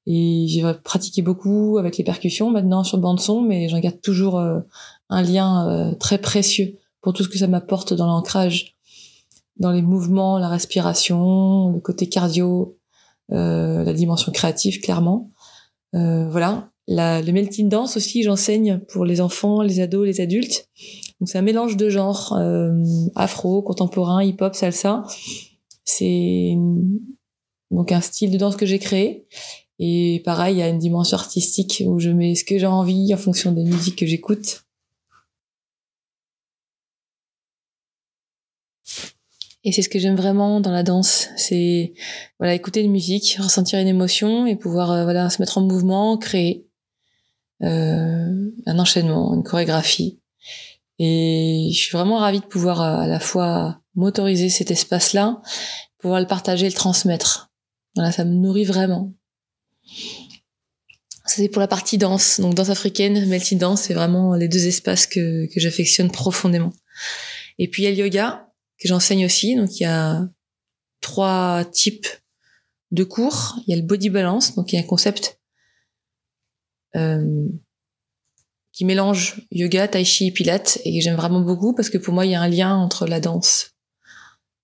et 0.06 0.46
j'ai 0.48 0.62
pratiqué 0.84 1.20
beaucoup 1.20 1.78
avec 1.78 1.96
les 1.98 2.04
percussions 2.04 2.50
maintenant 2.50 2.84
sur 2.84 2.98
bande 2.98 3.20
son, 3.20 3.42
mais 3.42 3.68
j'en 3.68 3.80
garde 3.80 4.00
toujours 4.00 4.38
euh, 4.38 4.60
un 5.08 5.22
lien 5.22 5.68
euh, 5.68 5.94
très 5.94 6.18
précieux 6.18 6.78
pour 7.06 7.12
tout 7.12 7.22
ce 7.22 7.28
que 7.28 7.38
ça 7.38 7.46
m'apporte 7.46 7.94
dans 7.94 8.08
l'ancrage, 8.08 8.74
dans 9.58 9.70
les 9.70 9.80
mouvements, 9.80 10.40
la 10.40 10.48
respiration, 10.48 11.70
le 11.70 11.78
côté 11.78 12.08
cardio, 12.08 12.80
euh, 13.30 13.84
la 13.84 13.92
dimension 13.92 14.32
créative 14.32 14.80
clairement. 14.80 15.30
voilà, 15.92 16.72
la, 16.88 17.22
le 17.22 17.30
melting 17.30 17.68
dance 17.68 17.96
aussi, 17.96 18.24
j'enseigne 18.24 18.80
pour 18.88 19.04
les 19.04 19.20
enfants, 19.20 19.62
les 19.62 19.78
ados, 19.78 20.04
les 20.04 20.20
adultes. 20.20 20.68
Donc 21.20 21.28
c'est 21.28 21.38
un 21.38 21.42
mélange 21.42 21.76
de 21.76 21.88
genres 21.90 22.36
afro, 23.14 23.62
contemporain, 23.62 24.24
hip-hop, 24.24 24.56
salsa. 24.56 25.04
C'est 25.84 26.56
donc 27.70 27.92
un 27.92 28.00
style 28.00 28.32
de 28.32 28.36
danse 28.36 28.56
que 28.56 28.66
j'ai 28.66 28.80
créé. 28.80 29.28
Et 29.78 30.22
pareil, 30.24 30.56
il 30.56 30.58
y 30.58 30.62
a 30.62 30.68
une 30.68 30.80
dimension 30.80 31.16
artistique 31.16 31.84
où 31.86 32.00
je 32.00 32.10
mets 32.10 32.34
ce 32.34 32.42
que 32.42 32.58
j'ai 32.58 32.66
envie 32.66 33.14
en 33.14 33.16
fonction 33.16 33.52
des 33.52 33.62
musiques 33.62 33.94
que 33.94 34.06
j'écoute. 34.06 34.65
Et 39.66 39.72
c'est 39.72 39.82
ce 39.82 39.88
que 39.88 39.98
j'aime 39.98 40.14
vraiment 40.14 40.60
dans 40.60 40.70
la 40.70 40.84
danse, 40.84 41.28
c'est 41.36 41.92
voilà 42.38 42.54
écouter 42.54 42.82
une 42.82 42.92
musique, 42.92 43.36
ressentir 43.40 43.80
une 43.80 43.88
émotion 43.88 44.46
et 44.46 44.54
pouvoir 44.54 44.92
euh, 44.92 45.02
voilà 45.02 45.28
se 45.28 45.42
mettre 45.42 45.58
en 45.58 45.62
mouvement, 45.62 46.16
créer 46.16 46.68
euh, 47.64 48.48
un 48.64 48.78
enchaînement, 48.78 49.34
une 49.34 49.42
chorégraphie. 49.42 50.20
Et 51.00 51.70
je 51.72 51.76
suis 51.76 51.96
vraiment 51.96 52.18
ravie 52.18 52.38
de 52.38 52.44
pouvoir 52.44 52.80
euh, 52.80 53.00
à 53.00 53.06
la 53.08 53.18
fois 53.18 53.80
m'autoriser 53.96 54.50
cet 54.50 54.70
espace-là, 54.70 55.42
pouvoir 55.98 56.20
le 56.20 56.28
partager, 56.28 56.66
le 56.66 56.72
transmettre. 56.72 57.50
Voilà, 57.96 58.12
ça 58.12 58.24
me 58.24 58.34
nourrit 58.34 58.64
vraiment. 58.64 59.14
C'est 61.24 61.48
pour 61.48 61.58
la 61.58 61.66
partie 61.66 61.98
danse. 61.98 62.38
Donc 62.38 62.54
danse 62.54 62.70
africaine, 62.70 63.26
melting 63.26 63.58
dance, 63.58 63.82
c'est 63.82 63.94
vraiment 63.94 64.36
les 64.36 64.46
deux 64.46 64.68
espaces 64.68 65.08
que 65.08 65.48
j'affectionne 65.56 66.12
profondément. 66.12 66.72
Et 67.58 67.68
puis 67.68 67.82
il 67.82 67.86
y 67.86 67.88
a 67.88 67.90
le 67.90 67.96
yoga, 67.96 68.45
que 68.78 68.88
j'enseigne 68.88 69.24
aussi. 69.24 69.56
Donc 69.56 69.78
il 69.78 69.82
y 69.82 69.86
a 69.86 70.28
trois 71.00 71.64
types 71.72 72.08
de 72.90 73.04
cours. 73.04 73.56
Il 73.66 73.70
y 73.70 73.74
a 73.74 73.80
le 73.80 73.86
body 73.86 74.10
balance, 74.10 74.54
donc 74.54 74.72
il 74.72 74.76
y 74.76 74.78
a 74.78 74.82
un 74.82 74.86
concept 74.86 75.40
euh, 76.96 77.48
qui 78.72 78.84
mélange 78.84 79.40
yoga, 79.50 79.88
tai 79.88 80.04
chi 80.04 80.30
pilates 80.30 80.78
et 80.84 81.00
j'aime 81.00 81.16
vraiment 81.16 81.40
beaucoup 81.40 81.74
parce 81.74 81.88
que 81.88 81.96
pour 81.96 82.12
moi 82.12 82.26
il 82.26 82.32
y 82.32 82.34
a 82.34 82.42
un 82.42 82.48
lien 82.48 82.74
entre 82.74 83.06
la 83.06 83.20
danse 83.20 83.70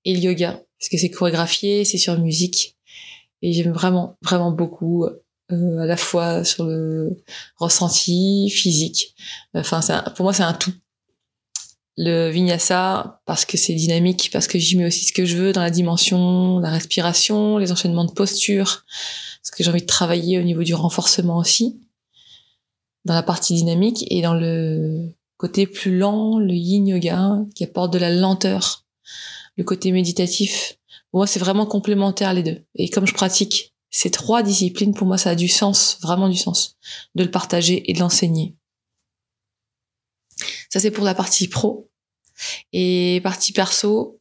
et 0.04 0.14
le 0.14 0.20
yoga 0.20 0.62
parce 0.78 0.90
que 0.90 0.98
c'est 0.98 1.10
chorégraphié, 1.10 1.86
c'est 1.86 1.96
sur 1.96 2.18
musique 2.18 2.76
et 3.40 3.54
j'aime 3.54 3.72
vraiment 3.72 4.18
vraiment 4.20 4.50
beaucoup 4.50 5.06
euh, 5.06 5.78
à 5.78 5.86
la 5.86 5.96
fois 5.96 6.44
sur 6.44 6.66
le 6.66 7.22
ressenti 7.56 8.50
physique. 8.50 9.14
Enfin, 9.54 9.80
pour 10.14 10.24
moi 10.24 10.34
c'est 10.34 10.42
un 10.42 10.52
tout 10.52 10.74
le 11.96 12.30
vinyasa 12.30 13.20
parce 13.26 13.44
que 13.44 13.56
c'est 13.56 13.74
dynamique, 13.74 14.30
parce 14.32 14.46
que 14.46 14.58
j'y 14.58 14.76
mets 14.76 14.86
aussi 14.86 15.04
ce 15.04 15.12
que 15.12 15.24
je 15.24 15.36
veux 15.36 15.52
dans 15.52 15.60
la 15.60 15.70
dimension, 15.70 16.58
la 16.58 16.70
respiration, 16.70 17.58
les 17.58 17.72
enchaînements 17.72 18.04
de 18.04 18.12
posture, 18.12 18.84
parce 19.42 19.50
que 19.50 19.62
j'ai 19.62 19.70
envie 19.70 19.82
de 19.82 19.86
travailler 19.86 20.38
au 20.38 20.42
niveau 20.42 20.62
du 20.62 20.74
renforcement 20.74 21.36
aussi, 21.36 21.80
dans 23.04 23.14
la 23.14 23.22
partie 23.22 23.54
dynamique 23.54 24.04
et 24.10 24.22
dans 24.22 24.34
le 24.34 25.10
côté 25.36 25.66
plus 25.66 25.98
lent, 25.98 26.38
le 26.38 26.54
yin 26.54 26.86
yoga 26.86 27.40
qui 27.54 27.64
apporte 27.64 27.92
de 27.92 27.98
la 27.98 28.10
lenteur, 28.10 28.84
le 29.56 29.64
côté 29.64 29.92
méditatif. 29.92 30.78
Pour 31.10 31.18
moi, 31.18 31.26
c'est 31.26 31.40
vraiment 31.40 31.66
complémentaire 31.66 32.32
les 32.32 32.42
deux. 32.42 32.64
Et 32.74 32.88
comme 32.88 33.06
je 33.06 33.14
pratique 33.14 33.74
ces 33.90 34.10
trois 34.10 34.42
disciplines, 34.42 34.94
pour 34.94 35.06
moi, 35.06 35.18
ça 35.18 35.30
a 35.30 35.34
du 35.34 35.48
sens, 35.48 35.98
vraiment 36.00 36.28
du 36.28 36.38
sens, 36.38 36.78
de 37.14 37.24
le 37.24 37.30
partager 37.30 37.90
et 37.90 37.92
de 37.92 37.98
l'enseigner. 37.98 38.54
Ça, 40.72 40.80
c'est 40.80 40.90
pour 40.90 41.04
la 41.04 41.14
partie 41.14 41.48
pro. 41.48 41.90
Et 42.72 43.20
partie 43.22 43.52
perso, 43.52 44.18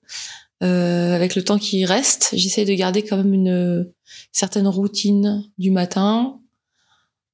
euh, 0.61 1.15
avec 1.15 1.35
le 1.35 1.45
temps 1.45 1.57
qui 1.57 1.85
reste, 1.85 2.31
j'essaie 2.33 2.65
de 2.65 2.73
garder 2.73 3.03
quand 3.03 3.15
même 3.15 3.33
une 3.33 3.89
certaine 4.33 4.67
routine 4.67 5.49
du 5.57 5.71
matin 5.71 6.39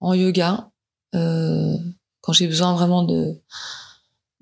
en 0.01 0.13
yoga, 0.13 0.69
euh, 1.15 1.75
quand 2.21 2.31
j'ai 2.31 2.45
besoin 2.45 2.75
vraiment 2.75 3.03
de 3.03 3.41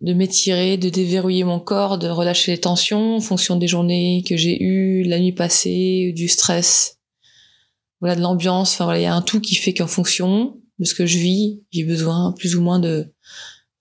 de 0.01 0.13
m'étirer, 0.13 0.75
de 0.75 0.89
déverrouiller 0.89 1.45
mon 1.45 1.61
corps, 1.61 1.97
de 1.97 2.09
relâcher 2.09 2.51
les 2.51 2.59
tensions 2.59 3.15
en 3.15 3.21
fonction 3.21 3.55
des 3.55 3.67
journées 3.69 4.25
que 4.27 4.35
j'ai 4.35 4.61
eues, 4.61 5.03
la 5.03 5.19
nuit 5.19 5.31
passée, 5.31 6.11
du 6.13 6.27
stress, 6.27 6.99
voilà 8.01 8.17
de 8.17 8.21
l'ambiance. 8.21 8.73
Enfin 8.73 8.83
voilà, 8.83 8.99
il 8.99 9.03
y 9.03 9.07
a 9.07 9.15
un 9.15 9.21
tout 9.21 9.39
qui 9.39 9.55
fait 9.55 9.73
qu'en 9.73 9.87
fonction 9.87 10.59
de 10.79 10.85
ce 10.85 10.93
que 10.93 11.05
je 11.05 11.17
vis, 11.17 11.63
j'ai 11.71 11.85
besoin 11.85 12.33
plus 12.33 12.57
ou 12.57 12.61
moins 12.61 12.79
de 12.79 13.14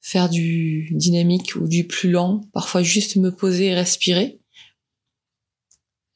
faire 0.04 0.28
du 0.28 0.90
dynamique 0.90 1.56
ou 1.56 1.66
du 1.66 1.87
plus 1.87 2.11
lent, 2.11 2.42
parfois 2.52 2.82
juste 2.82 3.16
me 3.16 3.34
poser 3.34 3.68
et 3.68 3.75
respirer. 3.75 4.38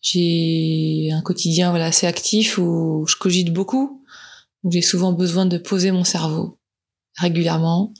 J'ai 0.02 1.09
un 1.11 1.23
quotidien 1.23 1.71
voilà 1.71 1.87
assez 1.87 2.07
actif 2.07 2.59
où 2.59 3.07
je 3.09 3.16
cogite 3.16 3.50
beaucoup, 3.50 4.04
où 4.62 4.71
j'ai 4.71 4.83
souvent 4.83 5.12
besoin 5.12 5.47
de 5.47 5.57
poser 5.57 5.90
mon 5.90 6.04
cerveau 6.04 6.61
régulièrement 7.16 7.95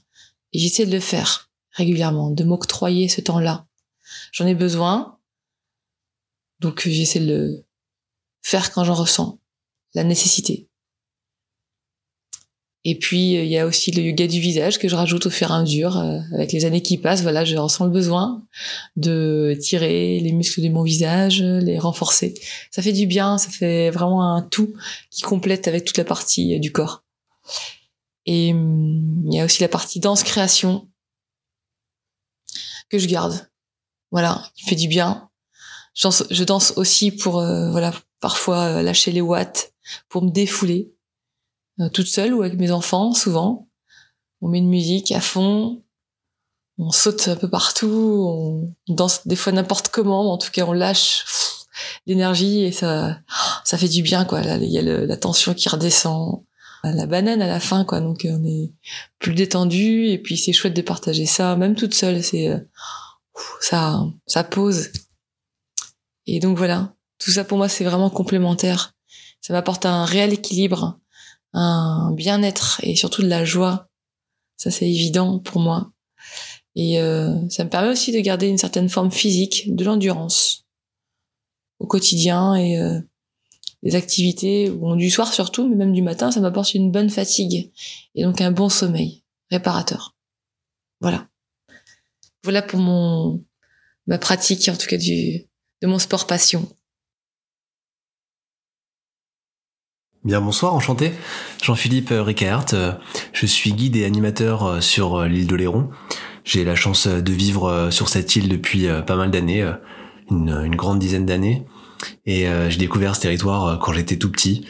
et 0.53 0.59
j'essaie 0.59 0.85
de 0.85 0.93
le 0.93 1.01
faire 1.01 1.51
régulièrement, 1.71 2.31
de 2.31 2.45
m'octroyer 2.45 3.09
ce 3.09 3.23
temps-là. 3.23 3.67
J'en 4.33 4.47
ai 4.47 4.55
besoin, 4.55 5.19
donc 6.61 6.87
j'essaie 6.87 7.21
de 7.21 7.33
le 7.33 7.67
faire 8.43 8.73
quand 8.73 8.85
j'en 8.85 8.95
ressens 8.95 9.41
la 9.95 10.05
nécessité. 10.05 10.69
Et 12.85 12.97
puis 12.97 13.33
il 13.33 13.47
y 13.47 13.59
a 13.59 13.67
aussi 13.67 13.91
le 13.91 14.03
yoga 14.03 14.27
du 14.27 14.41
visage 14.41 14.79
que 14.79 14.89
je 14.89 14.95
rajoute 14.95 15.27
au 15.27 15.31
fur 15.31 15.51
et 15.51 15.55
à 15.55 15.61
mesure 15.61 15.99
euh, 15.99 16.21
avec 16.33 16.53
les 16.53 16.65
années 16.65 16.81
qui 16.81 16.97
passent. 16.97 17.23
Voilà, 17.23 17.45
je 17.45 17.57
ressens 17.57 17.85
le 17.85 17.91
besoin 17.91 18.45
de 18.97 19.57
tirer 19.61 20.21
les 20.21 20.33
muscles 20.33 20.63
de 20.63 20.69
mon 20.69 20.83
visage, 20.83 21.43
les 21.43 21.79
renforcer. 21.79 22.35
Ça 22.71 22.81
fait 22.81 22.93
du 22.93 23.07
bien, 23.07 23.37
ça 23.37 23.51
fait 23.51 23.91
vraiment 23.91 24.35
un 24.35 24.43
tout 24.43 24.73
qui 25.11 25.23
complète 25.23 25.67
avec 25.67 25.85
toute 25.85 25.99
la 25.99 26.05
partie 26.05 26.55
euh, 26.55 26.59
du 26.59 26.71
corps. 26.71 27.03
Et 28.27 28.53
hum, 28.53 29.25
il 29.27 29.35
y 29.35 29.41
a 29.41 29.45
aussi 29.45 29.61
la 29.61 29.69
partie 29.69 29.99
danse 29.99 30.23
création 30.23 30.89
que 32.91 32.99
je 32.99 33.09
garde. 33.09 33.49
Voilà, 34.13 34.43
qui 34.55 34.65
fait 34.65 34.77
du 34.77 34.89
bien. 34.89 35.29
Je 35.95 36.05
danse, 36.05 36.25
je 36.31 36.45
danse 36.45 36.73
aussi 36.77 37.11
pour 37.11 37.41
euh, 37.41 37.71
voilà 37.73 37.93
parfois 38.21 38.83
lâcher 38.83 39.11
les 39.11 39.21
watts, 39.21 39.73
pour 40.09 40.23
me 40.23 40.31
défouler 40.31 40.91
euh, 40.91 40.98
toute 41.93 42.09
seule 42.09 42.35
ou 42.35 42.43
avec 42.43 42.59
mes 42.59 42.71
enfants, 42.71 43.13
souvent. 43.13 43.69
On 44.41 44.49
met 44.49 44.59
une 44.59 44.69
musique 44.69 45.13
à 45.13 45.21
fond, 45.21 45.83
on 46.79 46.91
saute 46.91 47.27
un 47.29 47.37
peu 47.37 47.51
partout, 47.51 48.75
on 48.89 48.95
danse 48.95 49.27
des 49.27 49.37
fois 49.37 49.53
n'importe 49.53 49.89
comment, 49.89 50.25
mais 50.25 50.31
en 50.31 50.39
tout 50.39 50.51
cas 50.53 50.65
on 50.65 50.73
lâche 50.73 51.25
l'énergie 52.07 52.63
et 52.63 52.73
ça, 52.73 53.19
ça 53.65 53.77
fait 53.77 53.89
du 53.89 54.03
bien 54.03 54.25
quoi. 54.25 54.41
Il 54.43 54.71
y 54.71 54.79
a 54.79 54.83
la 54.83 55.17
tension 55.17 55.55
qui 55.55 55.69
redescend, 55.69 56.45
la 56.85 57.07
banane 57.07 57.43
à 57.43 57.49
la 57.49 57.61
fin 57.61 57.85
quoi. 57.85 58.01
Donc 58.01 58.27
on 58.31 58.45
est 58.45 58.73
plus 59.19 59.35
détendu 59.35 60.07
et 60.07 60.19
puis 60.19 60.37
c'est 60.37 60.53
chouette 60.53 60.75
de 60.75 60.83
partager 60.83 61.27
ça, 61.27 61.57
même 61.57 61.75
toute 61.75 61.95
seule. 61.95 62.23
C'est 62.23 62.49
euh, 62.49 62.59
ça, 63.61 64.05
ça 64.27 64.45
pose. 64.45 64.91
Et 66.27 66.39
donc 66.39 66.57
voilà, 66.57 66.95
tout 67.19 67.33
ça 67.33 67.45
pour 67.45 67.59
moi 67.59 67.69
c'est 67.69 67.85
vraiment 67.85 68.11
complémentaire. 68.11 68.95
Ça 69.41 69.53
m'apporte 69.53 69.87
un 69.87 70.05
réel 70.05 70.33
équilibre 70.33 70.99
un 71.53 72.13
bien-être 72.13 72.81
et 72.83 72.97
surtout 72.97 73.23
de 73.23 73.29
la 73.29 73.45
joie. 73.45 73.89
Ça, 74.57 74.71
c'est 74.71 74.89
évident 74.89 75.39
pour 75.39 75.61
moi. 75.61 75.93
Et 76.75 77.01
euh, 77.01 77.49
ça 77.49 77.65
me 77.65 77.71
permet 77.71 77.89
aussi 77.89 78.13
de 78.13 78.21
garder 78.21 78.49
une 78.49 78.59
certaine 78.59 78.89
forme 78.89 79.11
physique, 79.11 79.75
de 79.75 79.85
l'endurance 79.85 80.65
au 81.81 81.87
quotidien 81.87 82.55
et 82.55 82.79
euh, 82.79 83.01
les 83.83 83.95
activités, 83.95 84.71
bon, 84.71 84.97
du 84.97 85.11
soir 85.11 85.33
surtout, 85.33 85.69
mais 85.69 85.77
même 85.77 85.93
du 85.93 86.03
matin, 86.03 86.31
ça 86.31 86.41
m'apporte 86.41 86.75
une 86.75 86.91
bonne 86.91 87.11
fatigue 87.11 87.71
et 88.15 88.23
donc 88.25 88.41
un 88.41 88.51
bon 88.51 88.69
sommeil 88.69 89.23
réparateur. 89.51 90.17
Voilà. 91.01 91.29
Voilà 92.43 92.63
pour 92.63 92.81
mon 92.81 93.45
ma 94.07 94.19
pratique, 94.19 94.69
en 94.69 94.77
tout 94.77 94.87
cas 94.87 94.97
du 94.97 95.47
de 95.83 95.87
mon 95.87 95.99
sport 95.99 96.27
passion. 96.27 96.69
Bien 100.29 100.43
bonsoir, 100.43 100.75
enchanté. 100.75 101.13
Jean-Philippe 101.63 102.13
Ricard, 102.13 102.67
euh, 102.75 102.93
je 103.33 103.47
suis 103.47 103.73
guide 103.73 103.97
et 103.97 104.05
animateur 104.05 104.63
euh, 104.63 104.81
sur 104.83 105.17
euh, 105.17 105.27
l'île 105.27 105.47
de 105.47 105.57
Léron. 105.57 105.89
J'ai 106.45 106.67
la 106.67 106.75
chance 106.75 107.07
de 107.07 107.33
vivre 107.33 107.89
sur 107.91 108.11
cette 108.11 108.37
île 108.37 108.51
depuis 108.51 108.89
pas 109.07 109.17
mal 109.17 109.31
d'années, 109.31 109.67
une, 110.31 110.77
grande 110.77 110.99
dizaine 110.99 111.25
d'années. 111.25 111.65
Et 112.27 112.47
j'ai 112.69 112.79
découvert 112.79 113.17
ce 113.17 113.21
territoire 113.21 113.79
quand 113.79 113.93
j'étais 113.93 114.17
tout 114.17 114.31
petit. 114.31 114.67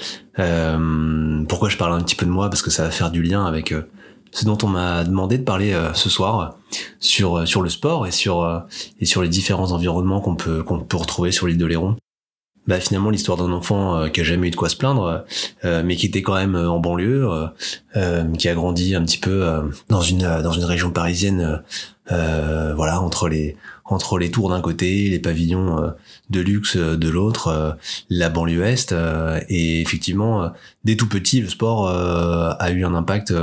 pourquoi 1.48 1.68
je 1.68 1.76
parle 1.76 1.92
un 1.92 2.00
petit 2.00 2.16
peu 2.16 2.26
de 2.26 2.32
moi? 2.32 2.50
Parce 2.50 2.62
que 2.62 2.70
ça 2.70 2.82
va 2.82 2.90
faire 2.90 3.12
du 3.12 3.22
lien 3.22 3.46
avec 3.46 3.72
ce 4.32 4.44
dont 4.44 4.58
on 4.64 4.66
m'a 4.66 5.04
demandé 5.04 5.38
de 5.38 5.44
parler 5.44 5.72
ce 5.94 6.10
soir 6.10 6.56
sur 6.98 7.38
le 7.38 7.68
sport 7.68 8.08
et 8.08 8.10
sur 8.10 8.64
et 9.00 9.04
les 9.20 9.28
différents 9.28 9.70
environnements 9.70 10.20
qu'on 10.20 10.34
peut 10.34 10.64
qu'on 10.64 10.80
peut 10.80 10.96
retrouver 10.96 11.30
sur 11.30 11.46
l'île 11.46 11.58
de 11.58 11.66
Léron 11.66 11.96
bah 12.68 12.78
finalement 12.80 13.08
l'histoire 13.08 13.38
d'un 13.38 13.50
enfant 13.50 13.96
euh, 13.96 14.08
qui 14.08 14.20
a 14.20 14.24
jamais 14.24 14.48
eu 14.48 14.50
de 14.50 14.56
quoi 14.56 14.68
se 14.68 14.76
plaindre, 14.76 15.24
euh, 15.64 15.82
mais 15.84 15.96
qui 15.96 16.06
était 16.06 16.20
quand 16.20 16.34
même 16.34 16.54
euh, 16.54 16.70
en 16.70 16.78
banlieue, 16.78 17.26
qui 18.38 18.48
a 18.48 18.54
grandi 18.54 18.94
un 18.94 19.02
petit 19.02 19.18
peu 19.18 19.44
dans 19.88 20.02
une 20.02 20.20
dans 20.20 20.52
une 20.52 20.64
région 20.64 20.90
parisienne, 20.90 21.62
voilà 22.08 23.00
entre 23.00 23.28
les 23.28 23.56
entre 23.84 24.18
les 24.18 24.30
tours 24.30 24.50
d'un 24.50 24.60
côté, 24.60 25.08
les 25.08 25.18
pavillons 25.18 25.92
de 26.30 26.40
luxe 26.40 26.76
de 26.76 27.08
l'autre, 27.08 27.76
la 28.10 28.28
banlieue 28.28 28.64
est. 28.64 28.94
et 29.48 29.80
effectivement, 29.80 30.50
dès 30.84 30.96
tout 30.96 31.08
petit, 31.08 31.40
le 31.40 31.48
sport 31.48 31.88
a 31.88 32.70
eu 32.70 32.84
un 32.84 32.94
impact 32.94 33.34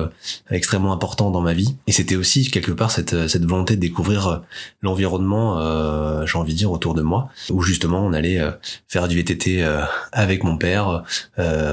extrêmement 0.49 0.93
important 0.93 1.31
dans 1.31 1.41
ma 1.41 1.53
vie. 1.53 1.75
Et 1.87 1.91
c'était 1.91 2.15
aussi 2.15 2.49
quelque 2.49 2.71
part 2.71 2.91
cette, 2.91 3.27
cette 3.27 3.45
volonté 3.45 3.75
de 3.75 3.81
découvrir 3.81 4.41
l'environnement, 4.81 6.25
j'ai 6.25 6.37
envie 6.37 6.53
de 6.53 6.57
dire, 6.57 6.71
autour 6.71 6.93
de 6.93 7.01
moi, 7.01 7.29
où 7.49 7.61
justement 7.61 8.05
on 8.05 8.13
allait 8.13 8.39
faire 8.87 9.07
du 9.07 9.15
VTT 9.15 9.65
avec 10.11 10.43
mon 10.43 10.57
père 10.57 11.03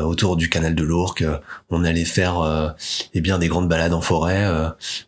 autour 0.04 0.36
du 0.36 0.48
canal 0.48 0.74
de 0.74 0.82
l'Ourcq. 0.82 1.24
On 1.70 1.84
allait 1.84 2.04
faire 2.04 2.74
eh 3.14 3.20
bien 3.20 3.38
des 3.38 3.48
grandes 3.48 3.68
balades 3.68 3.94
en 3.94 4.00
forêt 4.00 4.46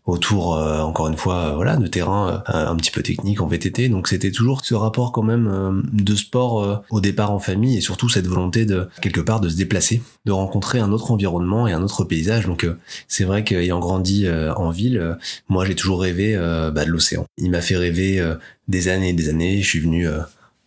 autour, 0.06 0.52
encore 0.56 1.08
une 1.08 1.16
fois, 1.16 1.52
voilà, 1.54 1.76
de 1.76 1.86
terrain 1.86 2.42
un 2.46 2.76
petit 2.76 2.90
peu 2.90 3.02
technique 3.02 3.40
en 3.40 3.46
VTT. 3.46 3.88
Donc 3.88 4.08
c'était 4.08 4.30
toujours 4.30 4.64
ce 4.64 4.74
rapport 4.74 5.12
quand 5.12 5.22
même 5.22 5.82
de 5.94 6.14
sport 6.14 6.84
au 6.90 7.00
départ 7.00 7.30
en 7.30 7.38
famille 7.38 7.78
et 7.78 7.80
surtout 7.80 8.08
cette 8.08 8.26
volonté 8.26 8.66
de 8.66 8.88
quelque 9.00 9.20
part 9.20 9.40
de 9.40 9.48
se 9.48 9.56
déplacer, 9.56 10.02
de 10.24 10.32
rencontrer 10.32 10.80
un 10.80 10.92
autre 10.92 11.10
environnement 11.10 11.66
et 11.66 11.72
un 11.72 11.82
autre 11.82 12.04
paysage. 12.04 12.46
Donc 12.46 12.66
c'est 13.08 13.24
vrai 13.24 13.44
qu'ayant 13.44 13.78
grandi 13.78 14.26
en 14.28 14.70
ville, 14.70 15.16
moi 15.48 15.64
j'ai 15.64 15.74
toujours 15.74 16.02
rêvé 16.02 16.36
bah, 16.36 16.84
de 16.84 16.90
l'océan. 16.90 17.26
Il 17.38 17.50
m'a 17.50 17.60
fait 17.60 17.76
rêver 17.76 18.22
des 18.68 18.88
années 18.88 19.10
et 19.10 19.14
des 19.14 19.28
années. 19.28 19.62
Je 19.62 19.68
suis 19.68 19.80
venu 19.80 20.06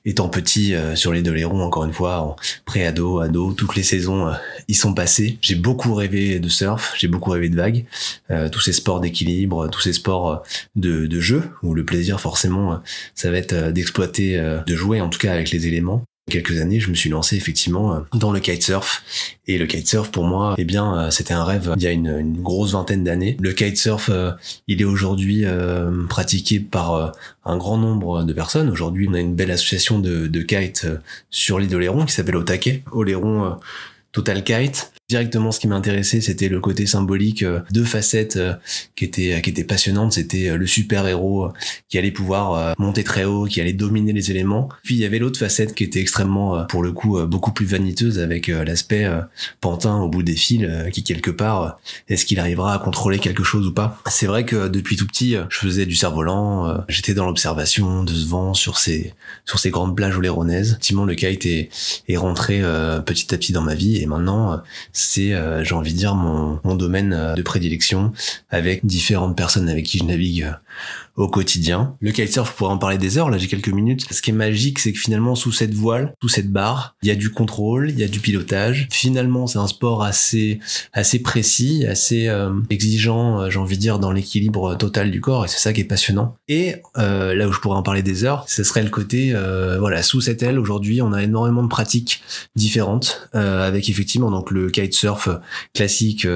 étant 0.08 0.30
petit 0.30 0.74
euh, 0.74 0.96
sur 0.96 1.12
les 1.12 1.22
Doléron, 1.22 1.62
encore 1.62 1.84
une 1.84 1.94
fois, 1.94 2.22
en 2.22 2.36
pré-ado, 2.66 3.20
ado, 3.20 3.52
toutes 3.52 3.76
les 3.76 3.84
saisons, 3.84 4.30
euh, 4.30 4.34
ils 4.70 4.76
sont 4.76 4.94
passés. 4.94 5.38
J'ai 5.42 5.56
beaucoup 5.56 5.94
rêvé 5.94 6.40
de 6.40 6.48
surf, 6.50 6.94
j'ai 6.98 7.10
beaucoup 7.10 7.30
rêvé 7.30 7.50
de 7.50 7.58
vagues, 7.58 7.86
euh, 8.32 8.48
tous 8.48 8.62
ces 8.62 8.72
sports 8.72 9.02
d'équilibre, 9.02 9.68
tous 9.68 9.82
ces 9.82 9.94
sports 9.94 10.44
de, 10.78 11.08
de 11.08 11.20
jeu, 11.20 11.44
où 11.62 11.74
le 11.74 11.84
plaisir 11.84 12.22
forcément, 12.22 12.82
ça 13.16 13.30
va 13.30 13.38
être 13.38 13.72
d'exploiter, 13.72 14.38
de 14.66 14.76
jouer 14.76 15.02
en 15.02 15.10
tout 15.10 15.20
cas 15.20 15.34
avec 15.34 15.52
les 15.52 15.68
éléments 15.68 16.04
quelques 16.30 16.60
années, 16.60 16.80
je 16.80 16.90
me 16.90 16.96
suis 16.96 17.10
lancé 17.10 17.36
effectivement 17.36 17.96
euh, 17.96 18.00
dans 18.14 18.32
le 18.32 18.40
kitesurf. 18.40 19.04
Et 19.48 19.58
le 19.58 19.66
kitesurf, 19.66 20.12
pour 20.12 20.26
moi, 20.26 20.56
eh 20.58 20.66
bien, 20.66 20.98
euh, 20.98 21.10
c'était 21.10 21.34
un 21.34 21.44
rêve 21.44 21.74
il 21.78 21.84
y 21.84 21.88
a 21.88 21.92
une, 21.92 22.42
grosse 22.42 22.74
vingtaine 22.74 23.04
d'années. 23.04 23.38
Le 23.40 23.54
kitesurf, 23.54 24.10
euh, 24.10 24.32
il 24.68 24.82
est 24.82 24.86
aujourd'hui 24.86 25.46
pratiqué 26.10 26.60
par 26.60 27.14
un 27.46 27.58
grand 27.58 27.78
nombre 27.78 28.24
de 28.24 28.34
personnes. 28.34 28.70
Aujourd'hui, 28.70 29.08
on 29.10 29.14
a 29.14 29.20
une 29.20 29.36
belle 29.36 29.52
association 29.52 30.00
de, 30.00 30.28
de 30.28 30.42
kites 30.42 30.88
sur 31.30 31.60
l'île 31.60 31.70
d'Oléron 31.70 32.06
qui 32.06 32.14
s'appelle 32.14 32.36
Otake. 32.36 32.84
Oléron 32.92 33.58
Total 34.12 34.44
Kite. 34.44 34.92
Directement, 35.10 35.54
ce 35.54 35.62
qui 35.62 35.70
m'intéressait, 35.70 36.20
c'était 36.20 36.50
le 36.50 36.60
côté 36.60 36.86
symbolique, 36.86 37.42
euh, 37.42 37.62
deux 37.72 37.86
facettes 37.86 38.36
euh, 38.36 38.56
qui 38.98 39.06
étaient 39.06 39.42
qui 39.42 39.52
étaient 39.52 39.64
passionnantes. 39.64 40.12
C'était 40.12 40.50
euh, 40.50 40.58
le 40.58 40.68
super 40.68 41.08
héros 41.08 41.54
qui 41.88 41.98
allait 41.98 42.12
pouvoir 42.12 42.76
monter 42.78 43.06
très 43.06 43.24
haut, 43.24 43.46
qui 43.46 43.62
allait 43.62 43.72
dominer 43.72 44.12
les 44.12 44.32
éléments. 44.32 44.68
Puis 44.84 44.96
il 44.96 45.00
y 45.00 45.06
avait 45.06 45.20
l'autre 45.20 45.40
facette 45.40 45.74
qui 45.76 45.86
était 45.86 46.02
extrêmement, 46.02 46.66
pour 46.66 46.84
le 46.84 46.92
coup, 46.92 47.26
beaucoup 47.26 47.54
plus 47.54 47.66
vaniteuse 47.66 48.20
avec 48.20 48.48
l'aspect 48.48 49.10
pantin 49.62 50.02
au 50.02 50.10
bout 50.10 50.24
des 50.24 50.36
fils, 50.36 50.68
qui 50.92 51.04
quelque 51.04 51.32
part, 51.32 51.80
est-ce 52.10 52.26
qu'il 52.26 52.40
arrivera 52.40 52.74
à 52.74 52.80
contrôler 52.80 53.20
quelque 53.20 53.44
chose 53.44 53.68
ou 53.68 53.74
pas? 53.74 54.02
C'est 54.08 54.26
vrai 54.26 54.44
que 54.44 54.68
depuis 54.68 54.98
tout 54.98 55.08
petit, 55.08 55.36
je 55.50 55.58
faisais 55.58 55.86
du 55.86 55.96
cerf-volant. 55.96 56.84
J'étais 56.90 57.14
dans 57.14 57.26
l'observation 57.26 58.04
de 58.04 58.14
ce 58.14 58.26
vent 58.26 58.54
sur 58.54 58.78
ces 58.78 59.14
sur 59.46 59.60
ces 59.60 59.70
grandes 59.70 59.96
plages 59.96 60.18
oléronaises. 60.18 60.72
Effectivement, 60.72 61.06
le 61.06 61.16
kite 61.16 61.46
est 61.46 61.70
est 62.10 62.18
rentré 62.18 62.62
petit 63.06 63.34
à 63.34 63.38
petit 63.38 63.54
dans 63.54 63.64
ma 63.64 63.76
vie 63.76 64.02
et 64.02 64.06
maintenant 64.06 64.62
c'est, 64.98 65.34
euh, 65.34 65.64
j'ai 65.64 65.76
envie 65.76 65.94
de 65.94 65.98
dire, 65.98 66.16
mon, 66.16 66.60
mon 66.64 66.76
domaine 66.76 67.14
euh, 67.14 67.34
de 67.36 67.42
prédilection 67.42 68.14
avec 68.50 68.86
différentes 68.86 69.38
personnes 69.38 69.70
avec 69.70 69.86
qui 69.86 70.00
je 70.00 70.04
navigue 70.04 70.44
euh, 70.44 70.54
au 71.18 71.28
quotidien. 71.28 71.96
Le 72.00 72.12
kitesurf, 72.12 72.52
je 72.52 72.56
pourrais 72.56 72.72
en 72.72 72.78
parler 72.78 72.98
des 72.98 73.18
heures, 73.18 73.30
là 73.30 73.38
j'ai 73.38 73.48
quelques 73.48 73.70
minutes. 73.70 74.06
Ce 74.12 74.22
qui 74.22 74.30
est 74.30 74.34
magique, 74.34 74.80
c'est 74.80 74.94
que 74.94 75.00
finalement 75.00 75.36
sous 75.36 75.52
cette 75.52 75.74
voile, 75.74 76.14
sous 76.22 76.30
cette 76.30 76.52
barre, 76.52 76.96
il 77.02 77.10
y 77.10 77.12
a 77.12 77.16
du 77.16 77.32
contrôle, 77.32 77.90
il 77.90 78.00
y 78.00 78.04
a 78.04 78.08
du 78.08 78.20
pilotage. 78.20 78.88
Finalement, 78.92 79.48
c'est 79.48 79.58
un 79.58 79.68
sport 79.68 80.04
assez 80.04 80.60
assez 80.94 81.20
précis, 81.20 81.86
assez 81.88 82.28
euh, 82.28 82.52
exigeant, 82.70 83.42
euh, 83.42 83.50
j'ai 83.50 83.60
envie 83.60 83.78
de 83.78 83.82
dire, 83.82 84.00
dans 84.00 84.12
l'équilibre 84.12 84.76
total 84.76 85.12
du 85.12 85.20
corps, 85.22 85.46
et 85.46 85.48
c'est 85.48 85.58
ça 85.58 85.74
qui 85.74 85.82
est 85.82 85.86
passionnant. 85.86 86.36
Et 86.48 86.76
euh, 86.98 87.34
là 87.34 87.48
où 87.48 87.52
je 87.52 87.60
pourrais 87.60 87.78
en 87.78 87.84
parler 87.84 88.04
des 88.04 88.24
heures, 88.24 88.46
ce 88.48 88.64
serait 88.64 88.84
le 88.84 88.90
côté, 88.90 89.34
voilà, 89.80 90.04
sous 90.04 90.22
cette 90.22 90.44
aile, 90.44 90.60
aujourd'hui, 90.60 91.02
on 91.02 91.14
a 91.14 91.24
énormément 91.24 91.64
de 91.64 91.68
pratiques 91.68 92.22
différentes, 92.56 93.30
avec 93.34 93.90
effectivement 93.90 94.30
donc 94.30 94.52
le 94.52 94.70
kitesurf 94.70 95.30
classique, 95.74 96.28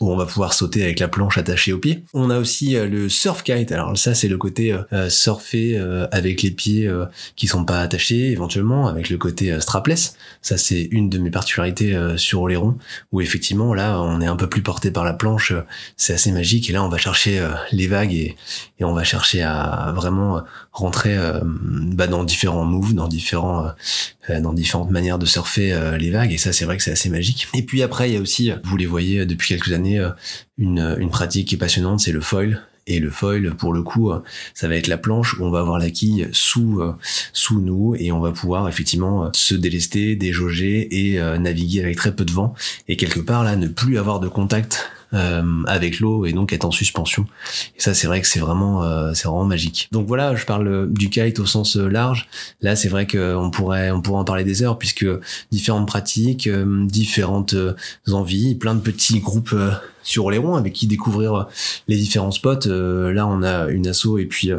où 0.00 0.10
on 0.10 0.16
va 0.16 0.26
pouvoir 0.26 0.54
sauter 0.54 0.82
avec 0.82 1.00
la 1.00 1.08
planche 1.08 1.38
attachée 1.38 1.72
au 1.72 1.78
pied. 1.78 2.04
On 2.14 2.30
a 2.30 2.38
aussi 2.38 2.74
le 2.74 3.08
surf 3.08 3.42
kite, 3.42 3.72
alors 3.72 3.96
ça 3.96 4.14
c'est 4.14 4.23
c'est 4.24 4.28
le 4.30 4.38
côté 4.38 4.72
euh, 4.72 4.82
euh, 4.94 5.10
surfer 5.10 5.76
euh, 5.76 6.06
avec 6.10 6.40
les 6.40 6.50
pieds 6.50 6.90
qui 7.36 7.46
sont 7.46 7.66
pas 7.66 7.80
attachés, 7.80 8.30
éventuellement 8.30 8.88
avec 8.88 9.10
le 9.10 9.18
côté 9.18 9.60
strapless. 9.60 10.16
Ça 10.40 10.56
c'est 10.56 10.88
une 10.90 11.10
de 11.10 11.18
mes 11.18 11.30
particularités 11.30 11.94
sur 12.16 12.40
Oléron, 12.40 12.78
où 13.12 13.20
effectivement 13.20 13.74
là 13.74 14.00
on 14.00 14.22
est 14.22 14.26
un 14.26 14.36
peu 14.36 14.48
plus 14.48 14.62
porté 14.62 14.90
par 14.90 15.04
la 15.04 15.12
planche, 15.12 15.52
c'est 15.96 16.14
assez 16.14 16.32
magique. 16.32 16.70
Et 16.70 16.72
là 16.72 16.82
on 16.82 16.88
va 16.88 16.96
chercher 16.96 17.46
les 17.72 17.86
vagues 17.86 18.14
et, 18.14 18.36
on 18.80 18.92
va 18.92 19.04
chercher 19.04 19.42
à 19.42 19.92
vraiment 19.96 20.42
rentrer 20.72 21.16
bah, 21.42 22.06
dans 22.06 22.24
différents 22.24 22.64
moves, 22.64 22.94
dans 22.94 23.08
différents 23.08 23.72
dans 24.28 24.52
différentes 24.52 24.90
manières 24.90 25.18
de 25.18 25.26
surfer 25.26 25.78
les 25.98 26.10
vagues 26.10 26.32
et 26.32 26.38
ça 26.38 26.52
c'est 26.52 26.64
vrai 26.64 26.76
que 26.76 26.82
c'est 26.82 26.92
assez 26.92 27.10
magique. 27.10 27.48
Et 27.54 27.62
puis 27.62 27.82
après 27.82 28.10
il 28.10 28.14
y 28.14 28.16
a 28.16 28.20
aussi, 28.20 28.52
vous 28.62 28.76
les 28.76 28.86
voyez 28.86 29.26
depuis 29.26 29.48
quelques 29.48 29.72
années, 29.72 30.06
une, 30.58 30.96
une 30.98 31.10
pratique 31.10 31.48
qui 31.48 31.54
est 31.56 31.58
passionnante, 31.58 32.00
c'est 32.00 32.12
le 32.12 32.20
foil. 32.20 32.62
Et 32.86 33.00
le 33.00 33.10
foil, 33.10 33.54
pour 33.54 33.72
le 33.72 33.82
coup, 33.82 34.10
euh, 34.10 34.20
ça 34.54 34.68
va 34.68 34.76
être 34.76 34.88
la 34.88 34.98
planche 34.98 35.38
où 35.38 35.44
on 35.44 35.50
va 35.50 35.60
avoir 35.60 35.78
la 35.78 35.90
quille 35.90 36.28
sous 36.32 36.80
euh, 36.80 36.94
sous 37.32 37.60
nous 37.60 37.94
et 37.98 38.12
on 38.12 38.20
va 38.20 38.32
pouvoir 38.32 38.68
effectivement 38.68 39.26
euh, 39.26 39.28
se 39.32 39.54
délester, 39.54 40.16
déjauger 40.16 41.12
et 41.12 41.20
naviguer 41.38 41.82
avec 41.82 41.96
très 41.96 42.14
peu 42.14 42.24
de 42.24 42.32
vent 42.32 42.54
et 42.88 42.96
quelque 42.96 43.20
part 43.20 43.44
là 43.44 43.56
ne 43.56 43.68
plus 43.68 43.98
avoir 43.98 44.20
de 44.20 44.28
contact 44.28 44.90
euh, 45.14 45.62
avec 45.66 46.00
l'eau 46.00 46.26
et 46.26 46.32
donc 46.32 46.52
être 46.52 46.64
en 46.64 46.72
suspension. 46.72 47.24
Et 47.76 47.80
ça, 47.80 47.94
c'est 47.94 48.08
vrai 48.08 48.20
que 48.20 48.26
c'est 48.26 48.40
vraiment, 48.40 48.82
euh, 48.82 49.12
c'est 49.14 49.28
vraiment 49.28 49.44
magique. 49.44 49.88
Donc 49.92 50.08
voilà, 50.08 50.34
je 50.34 50.44
parle 50.44 50.88
du 50.90 51.08
kite 51.08 51.38
au 51.38 51.46
sens 51.46 51.76
euh, 51.76 51.88
large. 51.88 52.26
Là, 52.62 52.74
c'est 52.74 52.88
vrai 52.88 53.06
qu'on 53.06 53.50
pourrait, 53.52 53.92
on 53.92 54.00
pourrait 54.00 54.20
en 54.20 54.24
parler 54.24 54.42
des 54.42 54.64
heures 54.64 54.76
puisque 54.76 55.06
différentes 55.52 55.86
pratiques, 55.86 56.48
différentes 56.48 57.54
envies, 58.10 58.56
plein 58.56 58.74
de 58.74 58.80
petits 58.80 59.20
groupes 59.20 59.54
sur 60.04 60.24
ronds 60.24 60.54
avec 60.54 60.72
qui 60.72 60.86
découvrir 60.86 61.48
les 61.88 61.96
différents 61.96 62.30
spots. 62.30 62.68
là, 62.68 63.26
on 63.26 63.42
a 63.42 63.68
une 63.68 63.88
asso 63.88 64.18
et 64.18 64.26
puis 64.26 64.52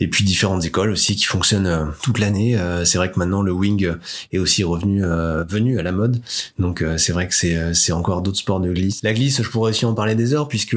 et 0.00 0.08
puis 0.08 0.24
différentes 0.24 0.64
écoles 0.64 0.90
aussi 0.90 1.14
qui 1.14 1.24
fonctionnent 1.24 1.66
euh, 1.66 1.84
toute 2.02 2.18
l'année. 2.18 2.58
Euh, 2.58 2.84
c'est 2.84 2.98
vrai 2.98 3.10
que 3.10 3.18
maintenant 3.18 3.42
le 3.42 3.52
wing 3.52 3.92
est 4.32 4.38
aussi 4.38 4.64
revenu 4.64 5.04
euh, 5.04 5.44
venu 5.44 5.78
à 5.78 5.82
la 5.82 5.92
mode, 5.92 6.20
donc 6.58 6.84
c'est 6.96 7.12
vrai 7.12 7.28
que 7.28 7.34
c'est 7.34 7.74
c'est 7.74 7.92
encore 7.92 8.22
d'autres 8.22 8.38
sports 8.38 8.60
de 8.60 8.72
glisse. 8.72 9.00
La 9.02 9.12
glisse, 9.12 9.42
je 9.42 9.48
pourrais 9.48 9.70
aussi 9.70 9.84
en 9.84 9.94
parler 9.94 10.14
des 10.14 10.34
heures 10.34 10.48
puisque 10.48 10.76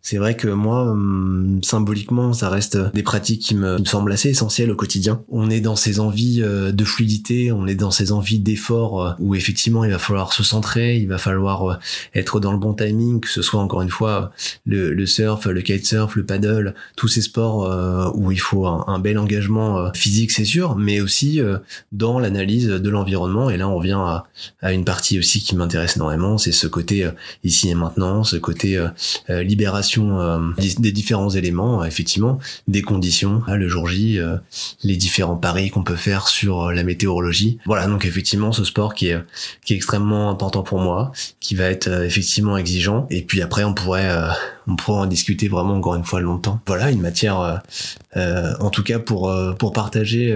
c'est 0.00 0.18
vrai 0.18 0.36
que 0.36 0.48
moi 0.48 0.82
hum, 0.82 1.60
symboliquement 1.62 2.32
ça 2.32 2.48
reste 2.48 2.78
des 2.94 3.02
pratiques 3.02 3.42
qui 3.42 3.54
me, 3.54 3.78
me, 3.78 3.84
semblent 3.84 4.12
assez 4.12 4.30
essentielles 4.30 4.70
au 4.70 4.76
quotidien. 4.76 5.22
On 5.28 5.50
est 5.50 5.60
dans 5.60 5.76
ces 5.76 5.98
envies 5.98 6.40
de 6.40 6.84
fluidité, 6.84 7.50
on 7.50 7.66
est 7.66 7.74
dans 7.74 7.90
ces 7.90 8.12
envies 8.12 8.38
d'effort 8.38 9.16
où 9.18 9.34
effectivement 9.34 9.84
il 9.84 9.90
va 9.90 9.98
falloir 9.98 10.32
se 10.32 10.44
centrer, 10.44 10.96
il 10.96 11.08
va 11.08 11.18
falloir 11.18 11.80
être 12.14 12.38
dans 12.40 12.52
le 12.52 12.58
bon 12.58 12.74
timing, 12.74 13.20
que 13.26 13.32
ce 13.32 13.42
soit 13.42 13.60
encore 13.60 13.82
une 13.82 13.90
fois 13.90 14.32
le, 14.64 14.92
le 14.92 15.06
surf, 15.06 15.46
le 15.46 15.62
kitesurf, 15.62 16.16
le 16.16 16.24
paddle, 16.24 16.74
tous 16.96 17.08
ces 17.08 17.22
sports 17.22 17.66
où 18.14 18.32
il 18.32 18.40
faut 18.40 18.66
un, 18.66 18.98
bel 18.98 19.18
engagement 19.18 19.78
euh, 19.78 19.90
physique, 19.94 20.30
c'est 20.30 20.44
sûr, 20.44 20.76
mais 20.76 21.00
aussi 21.00 21.40
euh, 21.40 21.58
dans 21.92 22.18
l'analyse 22.18 22.66
de 22.66 22.90
l'environnement. 22.90 23.50
Et 23.50 23.56
là, 23.56 23.68
on 23.68 23.76
revient 23.76 23.98
à, 23.98 24.26
à 24.62 24.72
une 24.72 24.84
partie 24.84 25.18
aussi 25.18 25.40
qui 25.40 25.56
m'intéresse 25.56 25.96
énormément, 25.96 26.38
c'est 26.38 26.52
ce 26.52 26.66
côté 26.66 27.04
euh, 27.04 27.10
ici 27.44 27.68
et 27.68 27.74
maintenant, 27.74 28.24
ce 28.24 28.36
côté 28.36 28.78
libération 29.28 30.52
des 30.58 30.92
différents 30.92 31.30
éléments, 31.30 31.84
effectivement, 31.84 32.38
des 32.68 32.82
conditions, 32.82 33.42
le 33.48 33.68
jour 33.68 33.88
J, 33.88 34.18
les 34.82 34.96
différents 34.96 35.36
paris 35.36 35.70
qu'on 35.70 35.82
peut 35.82 35.96
faire 35.96 36.28
sur 36.28 36.72
la 36.72 36.82
météorologie. 36.82 37.58
Voilà, 37.66 37.86
donc 37.86 38.04
effectivement, 38.04 38.52
ce 38.52 38.64
sport 38.64 38.94
qui 38.94 39.08
est, 39.08 39.18
qui 39.64 39.72
est 39.72 39.76
extrêmement 39.76 40.30
important 40.30 40.62
pour 40.62 40.80
moi, 40.80 41.12
qui 41.40 41.54
va 41.54 41.64
être 41.64 41.88
effectivement 42.04 42.56
exigeant. 42.56 43.06
Puis 43.22 43.42
après, 43.42 43.64
on 43.64 43.74
pourrait 43.74 44.10
on 44.66 44.76
pourra 44.76 45.02
en 45.02 45.06
discuter 45.06 45.48
vraiment 45.48 45.74
encore 45.74 45.94
une 45.94 46.04
fois 46.04 46.20
longtemps. 46.20 46.60
Voilà, 46.66 46.90
une 46.90 47.00
matière, 47.00 47.40
euh, 47.40 47.56
euh, 48.16 48.54
en 48.60 48.70
tout 48.70 48.82
cas 48.82 48.98
pour 48.98 49.30
euh, 49.30 49.52
pour 49.52 49.72
partager 49.72 50.34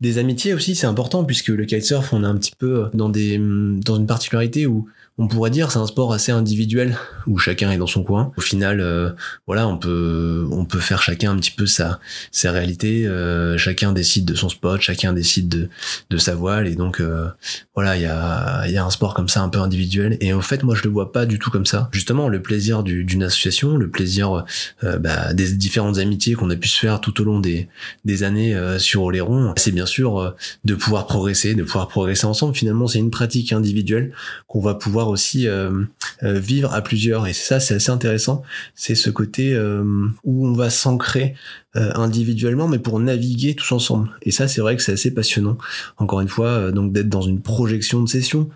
des 0.00 0.18
amitiés 0.18 0.54
aussi, 0.54 0.76
c'est 0.76 0.86
important 0.86 1.24
puisque 1.24 1.48
le 1.48 1.64
kitesurf, 1.64 2.12
on 2.12 2.22
est 2.22 2.26
un 2.26 2.36
petit 2.36 2.52
peu 2.56 2.88
dans 2.94 3.08
des 3.08 3.38
dans 3.38 3.96
une 3.96 4.06
particularité 4.06 4.66
où 4.66 4.88
on 5.18 5.26
pourrait 5.26 5.50
dire 5.50 5.72
c'est 5.72 5.78
un 5.78 5.86
sport 5.86 6.12
assez 6.12 6.30
individuel 6.30 6.96
où 7.26 7.38
chacun 7.38 7.72
est 7.72 7.76
dans 7.76 7.88
son 7.88 8.04
coin. 8.04 8.32
Au 8.36 8.40
final, 8.40 8.80
euh, 8.80 9.10
voilà, 9.46 9.66
on 9.66 9.76
peut 9.76 10.46
on 10.52 10.64
peut 10.64 10.78
faire 10.78 11.02
chacun 11.02 11.32
un 11.32 11.36
petit 11.36 11.50
peu 11.50 11.66
sa 11.66 11.98
sa 12.30 12.52
réalité. 12.52 13.06
Euh, 13.06 13.58
chacun 13.58 13.92
décide 13.92 14.24
de 14.24 14.36
son 14.36 14.48
spot, 14.48 14.80
chacun 14.80 15.12
décide 15.12 15.48
de 15.48 15.68
de 16.10 16.18
sa 16.18 16.36
voile 16.36 16.68
et 16.68 16.76
donc 16.76 17.00
euh, 17.00 17.26
voilà, 17.74 17.96
il 17.96 18.02
y 18.02 18.06
a 18.06 18.64
il 18.66 18.72
y 18.72 18.78
a 18.78 18.84
un 18.84 18.90
sport 18.90 19.12
comme 19.12 19.28
ça 19.28 19.42
un 19.42 19.48
peu 19.48 19.58
individuel. 19.58 20.16
Et 20.20 20.32
en 20.32 20.40
fait, 20.40 20.62
moi 20.62 20.76
je 20.76 20.84
le 20.84 20.90
vois 20.90 21.10
pas 21.10 21.26
du 21.26 21.40
tout 21.40 21.50
comme 21.50 21.66
ça. 21.66 21.88
Justement, 21.92 22.28
le 22.28 22.40
plaisir 22.40 22.84
d'une 22.84 23.24
association, 23.24 23.76
le 23.76 23.90
plaisir 23.90 24.44
bah, 24.82 25.34
des 25.34 25.52
différentes 25.54 25.98
amitiés 25.98 26.34
qu'on 26.34 26.50
a 26.50 26.56
pu 26.56 26.68
se 26.68 26.78
faire 26.78 27.00
tout 27.00 27.20
au 27.20 27.24
long 27.24 27.40
des 27.40 27.68
des 28.04 28.22
années 28.22 28.56
sur 28.78 29.02
Oléron, 29.02 29.52
c'est 29.56 29.72
bien 29.72 29.86
sûr 29.86 30.34
de 30.64 30.74
pouvoir 30.74 31.06
progresser, 31.06 31.54
de 31.54 31.64
pouvoir 31.64 31.88
progresser 31.88 32.26
ensemble. 32.26 32.54
Finalement, 32.54 32.86
c'est 32.86 32.98
une 33.00 33.10
pratique 33.10 33.52
individuelle 33.52 34.12
qu'on 34.46 34.60
va 34.60 34.74
pouvoir 34.74 35.07
aussi 35.08 35.46
euh, 35.46 35.84
euh, 36.22 36.38
vivre 36.38 36.72
à 36.72 36.82
plusieurs. 36.82 37.26
Et 37.26 37.32
ça, 37.32 37.60
c'est 37.60 37.74
assez 37.74 37.90
intéressant. 37.90 38.42
C'est 38.74 38.94
ce 38.94 39.10
côté 39.10 39.54
euh, 39.54 39.82
où 40.24 40.46
on 40.46 40.52
va 40.52 40.70
s'ancrer 40.70 41.34
individuellement, 41.74 42.66
mais 42.66 42.80
pour 42.80 42.98
naviguer 42.98 43.54
tous 43.54 43.70
ensemble. 43.70 44.10
Et 44.22 44.32
ça, 44.32 44.48
c'est 44.48 44.60
vrai 44.60 44.74
que 44.74 44.82
c'est 44.82 44.92
assez 44.92 45.14
passionnant. 45.14 45.58
Encore 45.98 46.20
une 46.20 46.28
fois, 46.28 46.72
donc 46.72 46.92
d'être 46.92 47.08
dans 47.08 47.22
une 47.22 47.40
projection 47.40 48.02
de 48.02 48.08
session, 48.08 48.48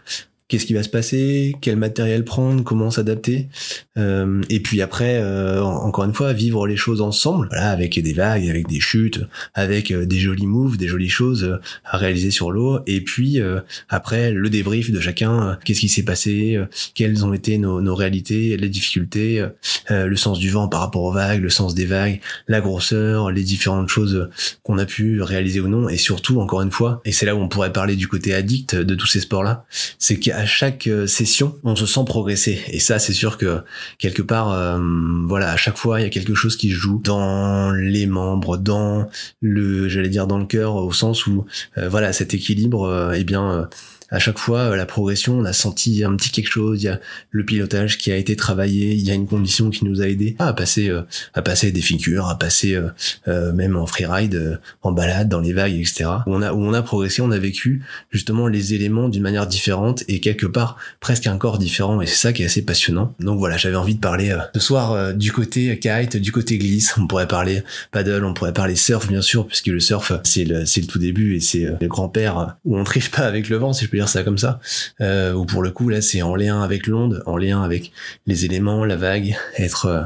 qu'est-ce 0.53 0.67
qui 0.67 0.75
va 0.75 0.83
se 0.83 0.91
passer, 0.91 1.57
quel 1.63 1.79
matériel 1.79 2.27
prendre, 2.27 2.63
comment 2.63 2.91
s'adapter, 2.91 3.49
euh, 3.97 4.43
et 4.51 4.61
puis 4.61 4.83
après, 4.83 5.17
euh, 5.17 5.63
encore 5.63 6.05
une 6.05 6.13
fois, 6.13 6.35
vivre 6.35 6.67
les 6.67 6.77
choses 6.77 7.01
ensemble, 7.01 7.49
voilà, 7.49 7.71
avec 7.71 7.99
des 7.99 8.13
vagues, 8.13 8.47
avec 8.51 8.69
des 8.69 8.79
chutes, 8.79 9.23
avec 9.55 9.91
euh, 9.91 10.05
des 10.05 10.19
jolis 10.19 10.47
moves, 10.47 10.77
des 10.77 10.89
jolies 10.89 11.09
choses 11.09 11.59
à 11.87 11.97
réaliser 11.97 12.31
sur 12.31 12.53
l'eau, 12.53 12.81
et 12.87 13.01
puis 13.01 13.41
après 13.89 14.31
le 14.31 14.51
débrief 14.51 14.91
de 14.91 15.01
chacun, 15.01 15.59
qu'est-ce 15.65 15.81
qui 15.81 15.89
s'est 15.89 16.05
passé, 16.05 16.61
quelles 16.95 17.25
ont 17.25 17.33
été 17.33 17.57
nos, 17.57 17.81
nos 17.81 17.95
réalités, 17.95 18.59
les 18.59 18.69
difficultés, 18.69 19.43
le 19.91 20.17
sens 20.17 20.39
du 20.39 20.51
vent 20.51 20.69
par 20.69 20.81
rapport 20.81 21.03
aux 21.03 21.13
vagues, 21.13 21.43
le 21.43 21.51
sens 21.51 21.75
des 21.75 21.87
vagues, 21.87 22.21
la 22.49 22.61
grosseur, 22.61 23.31
les 23.31 23.43
différentes 23.43 23.89
choses 23.89 24.29
qu'on 24.63 24.79
a 24.79 24.87
pu 24.87 25.23
réaliser 25.23 25.61
ou 25.61 25.69
non, 25.69 25.89
et 25.89 25.97
surtout, 25.97 26.41
encore 26.41 26.63
une 26.63 26.71
fois, 26.71 27.01
et 27.05 27.13
c'est 27.13 27.27
là 27.27 27.35
où 27.35 27.39
on 27.39 27.49
pourrait 27.49 27.73
parler 27.73 27.97
du 27.97 28.09
côté 28.09 28.35
addict 28.35 28.75
de 28.75 28.95
tous 28.95 29.07
ces 29.07 29.21
sports-là, 29.21 29.65
c'est 29.99 30.19
qu'à 30.19 30.47
chaque 30.47 30.87
euh, 30.87 31.07
session, 31.07 31.57
on 31.65 31.77
se 31.77 31.87
sent 31.87 32.05
progresser. 32.07 32.61
Et 32.69 32.81
ça, 32.81 32.99
c'est 32.99 33.13
sûr 33.13 33.39
que 33.39 33.61
quelque 33.99 34.23
part, 34.23 34.53
euh, 34.53 34.79
voilà, 35.27 35.51
à 35.51 35.57
chaque 35.57 35.77
fois, 35.77 36.01
il 36.01 36.05
y 36.05 36.07
a 36.07 36.11
quelque 36.11 36.35
chose 36.35 36.57
qui 36.57 36.71
joue 36.71 37.01
dans 37.03 37.71
les 37.73 38.07
membres, 38.07 38.57
dans 38.57 39.09
le, 39.41 39.89
j'allais 39.89 40.09
dire 40.09 40.27
dans 40.27 40.39
le 40.39 40.47
cœur, 40.47 40.77
au 40.77 40.93
sens 40.93 41.27
où, 41.27 41.47
euh, 41.79 41.89
voilà, 41.89 42.13
cet 42.13 42.35
équilibre, 42.35 43.13
eh 43.15 43.25
bien, 43.25 43.69
à 44.13 44.19
chaque 44.19 44.39
fois 44.39 44.59
euh, 44.59 44.77
la 44.77 44.87
progression, 44.87 45.39
on 45.39 45.45
a 45.45 45.53
senti 45.53 46.05
un 46.05 46.15
petit 46.15 46.31
quelque 46.31 46.51
chose. 46.51 46.83
Il 46.83 46.87
y 46.87 46.89
a 46.89 47.01
le 47.31 47.45
pilotage 47.45 47.99
qui 47.99 48.13
a 48.13 48.17
été 48.17 48.37
travaillé. 48.37 48.93
Il 48.93 49.01
y 49.01 49.11
a 49.11 49.15
une 49.15 49.27
condition 49.27 49.71
qui 49.71 49.85
nous 49.85 50.03
a 50.03 50.07
aidé 50.07 50.37
à 50.39 50.53
passer 50.53 50.91
euh, 50.91 51.03
à 51.35 51.43
passer 51.43 51.73
des 51.73 51.81
figures, 51.81 52.29
à 52.29 52.39
passer 52.39 52.79
euh, 53.27 53.53
même 53.53 53.77
en 53.77 53.87
freeride, 53.87 54.61
en 54.83 54.93
balade 54.93 55.29
dans 55.29 55.41
les 55.41 55.53
vagues, 55.53 55.75
etc. 55.75 56.05
Où 56.27 56.35
on 56.35 56.43
a 56.43 56.53
où 56.53 56.63
on 56.63 56.75
a 56.75 56.83
progressé, 56.83 57.23
on 57.23 57.31
a 57.31 57.39
vécu 57.39 57.83
justement 58.11 58.47
les 58.47 58.75
éléments 58.75 59.09
d'une 59.09 59.23
manière 59.23 59.47
différente 59.47 60.05
et 60.09 60.21
quelque 60.21 60.47
part 60.47 60.77
presque 61.01 61.27
un 61.27 61.39
corps 61.39 61.59
différent. 61.59 62.03
Et 62.03 62.07
c'est 62.07 62.17
ça 62.17 62.33
qui 62.33 62.43
est 62.43 62.47
assez 62.47 62.63
passionnant. 62.63 63.15
Donc 63.19 63.39
voilà, 63.39 63.57
j'avais 63.57 63.77
envie 63.77 63.95
de 63.95 64.01
parler 64.01 64.37
ce 64.55 64.61
soir 64.61 65.15
du 65.15 65.33
côté 65.33 65.79
kite, 65.79 66.19
du 66.19 66.33
côté 66.33 66.59
glisse. 66.59 66.95
On 66.99 67.07
pourrait 67.07 67.29
parler 67.29 67.63
paddle, 67.91 68.25
on 68.25 68.35
pourrait 68.35 68.53
parler 68.53 68.77
surf 68.77 69.09
bien 69.09 69.23
sûr, 69.23 69.47
puisque 69.47 69.69
le 69.69 69.81
surf 69.81 70.13
c'est 70.25 70.45
le 70.45 70.63
le 70.83 70.87
tout 70.87 70.99
début 70.99 71.37
et 71.37 71.41
c'est 71.41 71.69
le 71.81 71.87
grand 71.87 72.09
père 72.09 72.57
où 72.65 72.77
on 72.77 72.85
triche 72.85 73.11
pas 73.11 73.23
avec 73.23 73.49
le 73.49 73.57
vent, 73.57 73.73
si 73.73 73.85
je 73.85 73.91
peux 73.91 74.02
ça 74.09 74.23
comme 74.23 74.39
ça, 74.39 74.61
euh, 75.01 75.33
ou 75.33 75.45
pour 75.45 75.63
le 75.63 75.71
coup 75.71 75.89
là 75.89 76.01
c'est 76.01 76.23
en 76.23 76.35
lien 76.35 76.63
avec 76.63 76.87
l'onde, 76.87 77.23
en 77.27 77.37
lien 77.37 77.63
avec 77.63 77.93
les 78.27 78.45
éléments, 78.45 78.85
la 78.85 78.97
vague, 78.97 79.37
être 79.59 79.87
euh, 79.87 80.03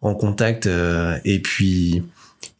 en 0.00 0.14
contact 0.14 0.66
euh, 0.66 1.18
et 1.24 1.40
puis 1.40 2.04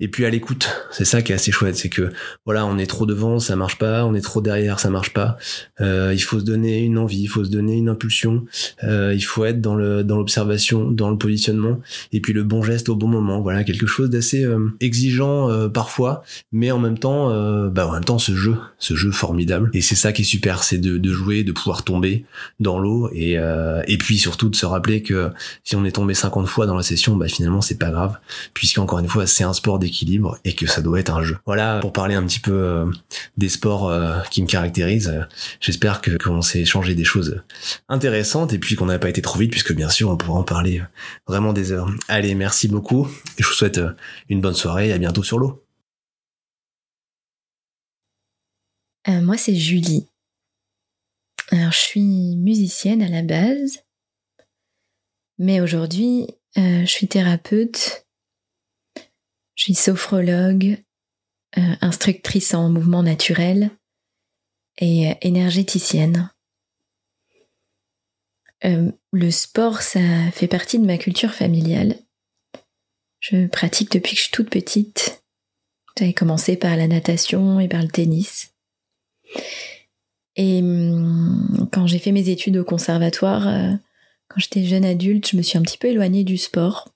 et 0.00 0.08
puis 0.08 0.24
à 0.24 0.30
l'écoute. 0.30 0.68
C'est 0.90 1.04
ça 1.04 1.22
qui 1.22 1.32
est 1.32 1.34
assez 1.34 1.52
chouette, 1.52 1.76
c'est 1.76 1.88
que 1.88 2.10
voilà, 2.44 2.66
on 2.66 2.78
est 2.78 2.86
trop 2.86 3.06
devant, 3.06 3.38
ça 3.38 3.56
marche 3.56 3.78
pas, 3.78 4.04
on 4.04 4.14
est 4.14 4.20
trop 4.20 4.40
derrière, 4.40 4.80
ça 4.80 4.90
marche 4.90 5.12
pas. 5.12 5.36
Euh, 5.80 6.12
il 6.14 6.20
faut 6.20 6.38
se 6.38 6.44
donner 6.44 6.82
une 6.82 6.98
envie, 6.98 7.22
il 7.22 7.28
faut 7.28 7.44
se 7.44 7.50
donner 7.50 7.76
une 7.76 7.88
impulsion, 7.88 8.44
euh, 8.84 9.12
il 9.14 9.22
faut 9.22 9.44
être 9.44 9.60
dans 9.60 9.74
le 9.74 10.04
dans 10.04 10.16
l'observation, 10.16 10.90
dans 10.90 11.10
le 11.10 11.18
positionnement, 11.18 11.80
et 12.12 12.20
puis 12.20 12.32
le 12.32 12.44
bon 12.44 12.62
geste 12.62 12.88
au 12.88 12.96
bon 12.96 13.08
moment. 13.08 13.40
Voilà, 13.40 13.64
quelque 13.64 13.86
chose 13.86 14.10
d'assez 14.10 14.44
euh, 14.44 14.68
exigeant 14.80 15.50
euh, 15.50 15.68
parfois, 15.68 16.22
mais 16.52 16.70
en 16.70 16.78
même 16.78 16.98
temps, 16.98 17.30
euh, 17.30 17.68
bah 17.68 17.86
en 17.88 17.92
même 17.92 18.04
temps 18.04 18.18
ce 18.18 18.34
jeu, 18.34 18.56
ce 18.78 18.94
jeu 18.94 19.10
formidable. 19.10 19.70
Et 19.74 19.80
c'est 19.80 19.94
ça 19.94 20.12
qui 20.12 20.22
est 20.22 20.24
super, 20.24 20.62
c'est 20.62 20.78
de, 20.78 20.98
de 20.98 21.12
jouer, 21.12 21.44
de 21.44 21.52
pouvoir 21.52 21.82
tomber 21.82 22.24
dans 22.60 22.78
l'eau, 22.78 23.10
et 23.12 23.36
et 23.88 23.98
puis 23.98 24.18
surtout 24.18 24.48
de 24.48 24.56
se 24.56 24.66
rappeler 24.66 25.02
que 25.02 25.30
si 25.64 25.76
on 25.76 25.84
est 25.84 25.92
tombé 25.92 26.14
50 26.14 26.46
fois 26.46 26.66
dans 26.66 26.74
la 26.74 26.82
session, 26.82 27.16
bah 27.16 27.28
finalement 27.28 27.60
c'est 27.60 27.78
pas 27.78 27.90
grave, 27.90 28.18
puisqu'encore 28.54 28.98
une 28.98 29.08
fois 29.08 29.26
c'est 29.26 29.44
un 29.44 29.52
sport 29.52 29.78
et 30.44 30.54
que 30.54 30.66
ça 30.66 30.80
doit 30.80 31.00
être 31.00 31.12
un 31.12 31.22
jeu. 31.22 31.38
Voilà 31.46 31.78
pour 31.80 31.92
parler 31.92 32.14
un 32.14 32.24
petit 32.24 32.40
peu 32.40 32.52
euh, 32.52 32.90
des 33.36 33.48
sports 33.48 33.88
euh, 33.88 34.20
qui 34.30 34.42
me 34.42 34.46
caractérisent. 34.46 35.26
J'espère 35.60 36.00
que 36.00 36.16
qu'on 36.16 36.42
s'est 36.42 36.60
échangé 36.60 36.94
des 36.94 37.04
choses 37.04 37.42
intéressantes 37.88 38.52
et 38.52 38.58
puis 38.58 38.74
qu'on 38.74 38.86
n'a 38.86 38.98
pas 38.98 39.08
été 39.08 39.22
trop 39.22 39.38
vite 39.38 39.50
puisque 39.50 39.74
bien 39.74 39.88
sûr 39.88 40.10
on 40.10 40.16
pourra 40.16 40.38
en 40.38 40.44
parler 40.44 40.82
vraiment 41.26 41.52
des 41.52 41.72
heures. 41.72 41.90
Allez, 42.08 42.34
merci 42.34 42.68
beaucoup 42.68 43.08
et 43.38 43.42
je 43.42 43.46
vous 43.46 43.54
souhaite 43.54 43.78
euh, 43.78 43.92
une 44.28 44.40
bonne 44.40 44.54
soirée 44.54 44.88
et 44.88 44.92
à 44.92 44.98
bientôt 44.98 45.22
sur 45.22 45.38
l'eau. 45.38 45.64
moi 49.06 49.38
c'est 49.38 49.54
Julie. 49.54 50.06
Alors 51.50 51.72
je 51.72 51.78
suis 51.78 52.36
musicienne 52.36 53.00
à 53.00 53.08
la 53.08 53.22
base, 53.22 53.78
mais 55.38 55.60
aujourd'hui 55.62 56.26
je 56.56 56.84
suis 56.84 57.08
thérapeute 57.08 58.07
je 59.58 59.64
suis 59.64 59.74
sophrologue, 59.74 60.78
euh, 61.58 61.74
instructrice 61.80 62.54
en 62.54 62.70
mouvement 62.70 63.02
naturel 63.02 63.70
et 64.78 65.10
euh, 65.10 65.14
énergéticienne. 65.20 66.30
Euh, 68.64 68.92
le 69.12 69.30
sport, 69.32 69.82
ça 69.82 70.00
fait 70.32 70.46
partie 70.46 70.78
de 70.78 70.86
ma 70.86 70.96
culture 70.96 71.34
familiale. 71.34 71.96
Je 73.18 73.48
pratique 73.48 73.90
depuis 73.90 74.12
que 74.12 74.18
je 74.18 74.22
suis 74.24 74.32
toute 74.32 74.48
petite. 74.48 75.24
J'avais 75.98 76.12
commencé 76.12 76.56
par 76.56 76.76
la 76.76 76.86
natation 76.86 77.58
et 77.58 77.66
par 77.66 77.82
le 77.82 77.88
tennis. 77.88 78.54
Et 80.36 80.60
hum, 80.60 81.68
quand 81.72 81.88
j'ai 81.88 81.98
fait 81.98 82.12
mes 82.12 82.28
études 82.28 82.58
au 82.58 82.64
conservatoire, 82.64 83.42
quand 84.28 84.38
j'étais 84.38 84.64
jeune 84.64 84.84
adulte, 84.84 85.28
je 85.28 85.36
me 85.36 85.42
suis 85.42 85.58
un 85.58 85.62
petit 85.62 85.78
peu 85.78 85.88
éloignée 85.88 86.22
du 86.22 86.36
sport. 86.36 86.94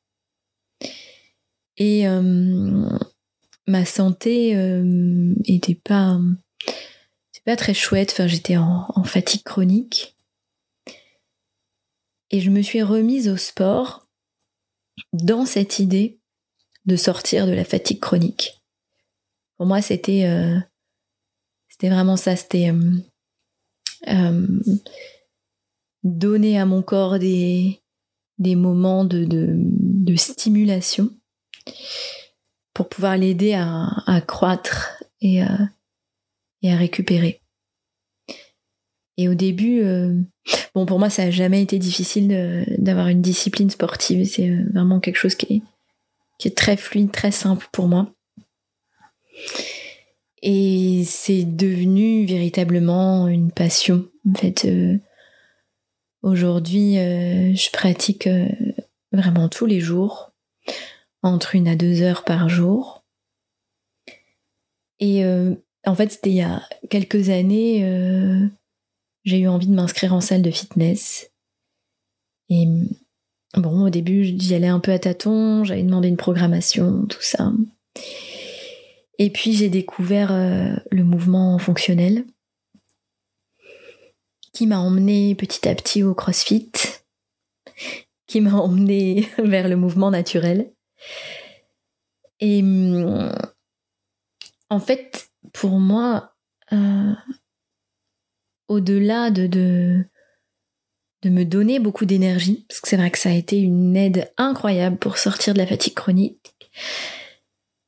Et 1.76 2.06
euh, 2.06 2.88
ma 3.66 3.84
santé 3.84 4.56
euh, 4.56 5.34
était 5.44 5.74
pas, 5.74 6.18
pas 7.44 7.56
très 7.56 7.74
chouette. 7.74 8.10
Enfin, 8.12 8.26
j'étais 8.26 8.56
en, 8.56 8.86
fatigue 9.04 9.42
chronique. 9.42 10.16
Et 12.30 12.40
je 12.40 12.50
me 12.50 12.62
suis 12.62 12.82
remise 12.82 13.28
au 13.28 13.36
sport 13.36 14.08
dans 15.12 15.44
cette 15.44 15.78
idée 15.78 16.18
de 16.86 16.96
sortir 16.96 17.46
de 17.46 17.52
la 17.52 17.64
fatigue 17.64 18.00
chronique. 18.00 18.62
Pour 19.56 19.66
moi, 19.66 19.82
c'était 19.82 20.24
euh, 20.24 20.58
c'était 21.68 21.90
vraiment 21.90 22.16
ça. 22.16 22.36
C'était 22.36 22.72
donner 26.02 26.58
à 26.58 26.66
mon 26.66 26.82
corps 26.82 27.20
des, 27.20 27.80
des 28.38 28.56
moments 28.56 29.04
de, 29.04 29.24
de 29.28 30.16
stimulation 30.16 31.10
pour 32.74 32.88
pouvoir 32.88 33.16
l'aider 33.16 33.54
à, 33.54 34.20
croître 34.26 35.02
et, 35.20 35.42
à 35.42 36.76
récupérer. 36.76 37.42
Et 39.18 39.28
au 39.28 39.34
début, 39.34 39.82
euh, 39.82 40.20
bon, 40.74 40.86
pour 40.86 40.98
moi, 40.98 41.10
ça 41.10 41.24
n'a 41.24 41.30
jamais 41.30 41.62
été 41.62 41.78
difficile 41.78 42.66
d'avoir 42.78 43.08
une 43.08 43.20
discipline 43.20 43.70
sportive. 43.70 44.26
C'est 44.26 44.48
euh, 44.48 44.64
vraiment 44.72 45.00
quelque 45.00 45.16
chose 45.16 45.34
qui 45.34 45.62
est, 46.40 46.56
très 46.56 46.76
fluide, 46.76 47.12
très 47.12 47.30
simple 47.30 47.68
pour 47.72 47.86
moi. 47.86 48.12
Et 50.42 51.04
c'est 51.06 51.44
devenu 51.44 52.26
véritablement 52.26 53.28
une 53.28 53.52
passion. 53.52 54.08
En 54.28 54.34
fait, 54.34 54.64
euh, 54.64 54.98
aujourd'hui, 56.22 56.94
je 56.94 57.70
pratique 57.70 58.28
vraiment 59.12 59.48
tous 59.48 59.66
les 59.66 59.78
jours 59.78 60.32
entre 61.22 61.54
une 61.54 61.68
à 61.68 61.76
deux 61.76 62.02
heures 62.02 62.24
par 62.24 62.48
jour. 62.48 63.04
Et 65.00 65.24
euh, 65.24 65.54
en 65.86 65.94
fait, 65.94 66.12
c'était 66.12 66.30
il 66.30 66.36
y 66.36 66.42
a 66.42 66.62
quelques 66.90 67.28
années, 67.28 67.84
euh, 67.84 68.46
j'ai 69.24 69.38
eu 69.38 69.48
envie 69.48 69.66
de 69.66 69.74
m'inscrire 69.74 70.14
en 70.14 70.20
salle 70.20 70.42
de 70.42 70.50
fitness. 70.50 71.30
Et 72.48 72.66
bon, 73.56 73.86
au 73.86 73.90
début, 73.90 74.24
j'y 74.24 74.54
allais 74.54 74.68
un 74.68 74.80
peu 74.80 74.92
à 74.92 74.98
tâtons, 74.98 75.64
j'avais 75.64 75.82
demandé 75.82 76.08
une 76.08 76.16
programmation, 76.16 77.06
tout 77.06 77.22
ça. 77.22 77.52
Et 79.18 79.30
puis 79.30 79.54
j'ai 79.54 79.68
découvert 79.68 80.32
euh, 80.32 80.74
le 80.90 81.04
mouvement 81.04 81.58
fonctionnel, 81.58 82.24
qui 84.52 84.66
m'a 84.66 84.78
emmené 84.78 85.34
petit 85.34 85.68
à 85.68 85.74
petit 85.74 86.02
au 86.02 86.14
CrossFit, 86.14 86.70
qui 88.26 88.40
m'a 88.40 88.54
emmené 88.54 89.28
vers 89.38 89.68
le 89.68 89.76
mouvement 89.76 90.10
naturel. 90.10 90.72
Et 92.40 92.62
hum, 92.62 93.32
en 94.70 94.80
fait, 94.80 95.30
pour 95.52 95.78
moi, 95.78 96.34
euh, 96.72 97.12
au-delà 98.68 99.30
de, 99.30 99.46
de, 99.46 100.04
de, 101.22 101.30
me 101.30 101.44
donner 101.44 101.78
beaucoup 101.78 102.06
d'énergie, 102.06 102.64
parce 102.68 102.80
que 102.80 102.88
c'est 102.88 102.96
vrai 102.96 103.10
que 103.10 103.18
ça 103.18 103.30
a 103.30 103.34
été 103.34 103.58
une 103.58 103.96
aide 103.96 104.32
incroyable 104.38 104.96
pour 104.96 105.18
sortir 105.18 105.54
de 105.54 105.58
la 105.58 105.66
fatigue 105.66 105.94
chronique. 105.94 106.54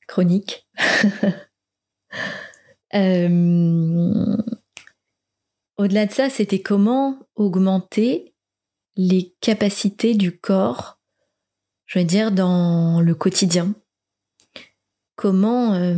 Chronique. 0.07 0.68
Euh, 2.94 4.37
au-delà 5.79 6.07
de 6.07 6.12
ça, 6.12 6.31
c'était 6.31 6.62
comment 6.62 7.18
augmenter 7.35 8.35
les 8.96 9.35
capacités 9.40 10.14
du 10.14 10.38
corps, 10.38 11.00
je 11.95 12.01
veux 12.01 12.05
dire, 12.05 12.33
dans 12.33 13.01
le 13.01 13.15
quotidien. 13.15 13.73
Comment 15.15 15.75
euh, 15.75 15.95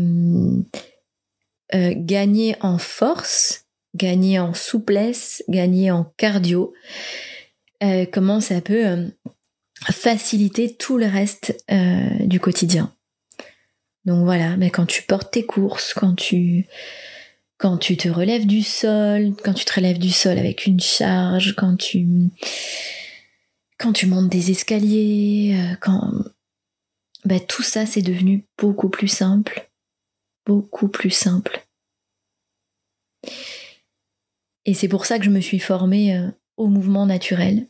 euh, 1.74 1.94
gagner 1.96 2.54
en 2.60 2.76
force, 2.76 3.64
gagner 3.94 4.38
en 4.38 4.52
souplesse, 4.52 5.42
gagner 5.48 5.90
en 5.90 6.04
cardio. 6.18 6.74
Euh, 7.82 8.04
comment 8.12 8.40
ça 8.40 8.60
peut 8.60 9.10
faciliter 9.90 10.74
tout 10.74 10.98
le 10.98 11.06
reste 11.06 11.64
du 12.20 12.40
quotidien. 12.40 12.92
Donc 14.04 14.24
voilà, 14.24 14.56
mais 14.58 14.70
quand 14.70 14.86
tu 14.86 15.02
portes 15.02 15.32
tes 15.32 15.46
courses, 15.46 15.94
quand 15.94 16.14
tu 16.14 16.66
quand 17.58 17.78
tu 17.78 17.96
te 17.96 18.08
relèves 18.08 18.46
du 18.46 18.62
sol, 18.62 19.32
quand 19.42 19.54
tu 19.54 19.64
te 19.64 19.74
relèves 19.74 19.98
du 19.98 20.10
sol 20.10 20.38
avec 20.38 20.66
une 20.66 20.80
charge, 20.80 21.54
quand 21.56 21.76
tu 21.76 22.06
quand 23.78 23.92
tu 23.92 24.06
montes 24.06 24.28
des 24.28 24.50
escaliers, 24.50 25.54
euh, 25.56 25.76
quand 25.80 26.12
ben, 27.24 27.40
tout 27.40 27.62
ça 27.62 27.86
c'est 27.86 28.02
devenu 28.02 28.46
beaucoup 28.58 28.88
plus 28.88 29.08
simple, 29.08 29.70
beaucoup 30.46 30.88
plus 30.88 31.10
simple. 31.10 31.66
Et 34.64 34.74
c'est 34.74 34.88
pour 34.88 35.06
ça 35.06 35.18
que 35.18 35.24
je 35.24 35.30
me 35.30 35.40
suis 35.40 35.58
formée 35.58 36.16
euh, 36.16 36.30
au 36.56 36.68
mouvement 36.68 37.06
naturel. 37.06 37.66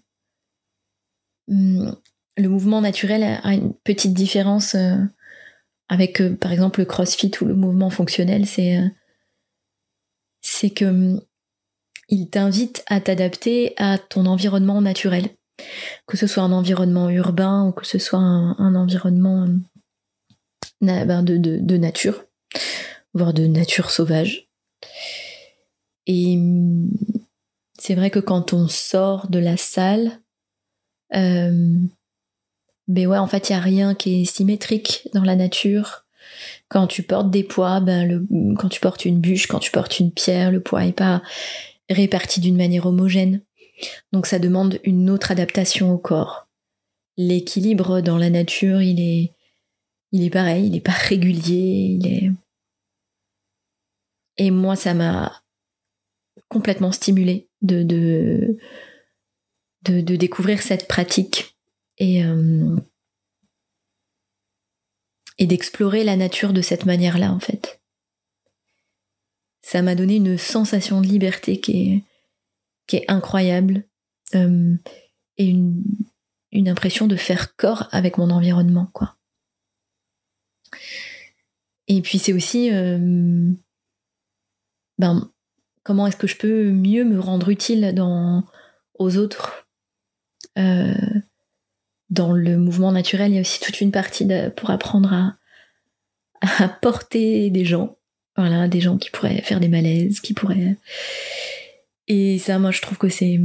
Hum, 1.48 1.96
le 2.36 2.48
mouvement 2.48 2.80
naturel 2.80 3.22
a 3.22 3.54
une 3.54 3.72
petite 3.72 4.12
différence 4.12 4.74
euh, 4.74 4.96
avec 5.88 6.22
par 6.38 6.52
exemple 6.52 6.80
le 6.80 6.86
crossfit 6.86 7.30
ou 7.40 7.44
le 7.46 7.54
mouvement 7.54 7.90
fonctionnel, 7.90 8.46
c'est 8.46 8.80
c'est 10.42 10.70
que 10.70 10.84
hum, 10.84 11.20
il 12.08 12.28
t'invite 12.28 12.84
à 12.86 13.00
t'adapter 13.00 13.74
à 13.76 13.98
ton 13.98 14.26
environnement 14.26 14.80
naturel, 14.80 15.30
que 16.06 16.16
ce 16.16 16.26
soit 16.26 16.42
un 16.42 16.52
environnement 16.52 17.08
urbain 17.10 17.66
ou 17.66 17.72
que 17.72 17.86
ce 17.86 17.98
soit 17.98 18.18
un, 18.18 18.74
environnement 18.74 19.46
ben, 20.80 21.22
de, 21.22 21.76
nature, 21.76 22.24
voire 23.14 23.32
de 23.32 23.46
nature 23.46 23.90
sauvage. 23.90 24.48
Et 26.06 26.38
c'est 27.78 27.94
vrai 27.94 28.10
que 28.10 28.18
quand 28.20 28.52
on 28.52 28.68
sort 28.68 29.28
de 29.28 29.38
la 29.38 29.56
salle, 29.56 30.20
ben 32.88 33.06
ouais, 33.06 33.18
en 33.18 33.26
fait, 33.26 33.48
il 33.48 33.52
n'y 33.52 33.58
a 33.58 33.62
rien 33.62 33.94
qui 33.94 34.22
est 34.22 34.24
symétrique 34.24 35.08
dans 35.12 35.24
la 35.24 35.36
nature. 35.36 36.04
Quand 36.68 36.86
tu 36.86 37.02
portes 37.02 37.30
des 37.30 37.44
poids, 37.44 37.80
ben 37.80 38.26
quand 38.58 38.68
tu 38.68 38.80
portes 38.80 39.04
une 39.04 39.20
bûche, 39.20 39.46
quand 39.46 39.58
tu 39.58 39.70
portes 39.70 39.98
une 39.98 40.12
pierre, 40.12 40.52
le 40.52 40.60
poids 40.60 40.84
n'est 40.84 40.92
pas 40.92 41.22
réparti 41.88 42.40
d'une 42.40 42.56
manière 42.56 42.86
homogène. 42.86 43.40
Donc 44.12 44.26
ça 44.26 44.38
demande 44.38 44.80
une 44.84 45.10
autre 45.10 45.30
adaptation 45.30 45.92
au 45.92 45.98
corps. 45.98 46.48
L'équilibre 47.16 48.00
dans 48.00 48.18
la 48.18 48.30
nature, 48.30 48.82
il 48.82 49.00
est, 49.00 49.32
il 50.12 50.22
est 50.22 50.30
pareil, 50.30 50.66
il 50.66 50.72
n'est 50.72 50.80
pas 50.80 50.92
régulier, 51.08 51.98
il 52.00 52.06
est. 52.06 52.30
Et 54.38 54.50
moi, 54.50 54.76
ça 54.76 54.94
m'a 54.94 55.42
complètement 56.48 56.92
stimulé 56.92 57.48
de, 57.62 57.82
de, 57.82 58.58
de, 59.82 60.16
découvrir 60.16 60.60
cette 60.60 60.88
pratique. 60.88 61.56
Et, 61.98 62.22
euh, 62.22 62.76
et 65.38 65.46
d'explorer 65.46 66.04
la 66.04 66.16
nature 66.16 66.52
de 66.52 66.62
cette 66.62 66.86
manière-là, 66.86 67.32
en 67.32 67.40
fait. 67.40 67.80
Ça 69.62 69.82
m'a 69.82 69.94
donné 69.94 70.16
une 70.16 70.38
sensation 70.38 71.00
de 71.00 71.06
liberté 71.06 71.60
qui 71.60 71.92
est, 71.92 72.02
qui 72.86 72.96
est 72.96 73.04
incroyable 73.08 73.84
euh, 74.34 74.76
et 75.38 75.48
une, 75.48 75.84
impression 76.68 77.06
de 77.06 77.16
faire 77.16 77.54
corps 77.56 77.86
avec 77.92 78.16
mon 78.16 78.30
environnement, 78.30 78.88
quoi. 78.94 79.16
Et 81.86 82.00
puis 82.00 82.18
c'est 82.18 82.32
aussi, 82.32 82.72
euh, 82.72 83.52
ben, 84.98 85.30
comment 85.82 86.06
est-ce 86.06 86.16
que 86.16 86.26
je 86.26 86.36
peux 86.36 86.70
mieux 86.70 87.04
me 87.04 87.20
rendre 87.20 87.50
utile 87.50 87.92
dans, 87.94 88.44
aux 88.98 89.16
autres 89.18 89.68
euh, 90.58 90.94
dans 92.08 92.32
le 92.32 92.56
mouvement 92.56 92.92
naturel, 92.92 93.32
il 93.32 93.34
y 93.34 93.38
a 93.38 93.42
aussi 93.42 93.60
toute 93.60 93.80
une 93.80 93.92
partie 93.92 94.26
pour 94.56 94.70
apprendre 94.70 95.12
à, 95.12 95.36
à 96.40 96.68
porter 96.68 97.50
des 97.50 97.64
gens. 97.64 97.98
Voilà, 98.36 98.68
des 98.68 98.80
gens 98.80 98.98
qui 98.98 99.10
pourraient 99.10 99.42
faire 99.42 99.60
des 99.60 99.68
malaises, 99.68 100.20
qui 100.20 100.34
pourraient. 100.34 100.76
Et 102.08 102.38
ça, 102.38 102.58
moi, 102.58 102.70
je 102.70 102.82
trouve 102.82 102.98
que 102.98 103.08
c'est. 103.08 103.38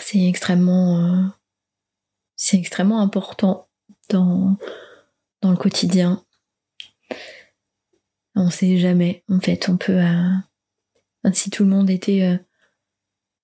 C'est 0.00 0.26
extrêmement. 0.26 1.00
Euh, 1.00 1.26
c'est 2.36 2.58
extrêmement 2.58 3.00
important 3.00 3.68
dans, 4.10 4.56
dans 5.40 5.50
le 5.50 5.56
quotidien. 5.56 6.24
On 8.34 8.50
sait 8.50 8.78
jamais, 8.78 9.24
en 9.28 9.40
fait, 9.40 9.68
on 9.68 9.76
peut. 9.76 10.00
Euh, 10.00 11.32
si 11.32 11.50
tout 11.50 11.64
le 11.64 11.70
monde 11.70 11.90
était 11.90 12.38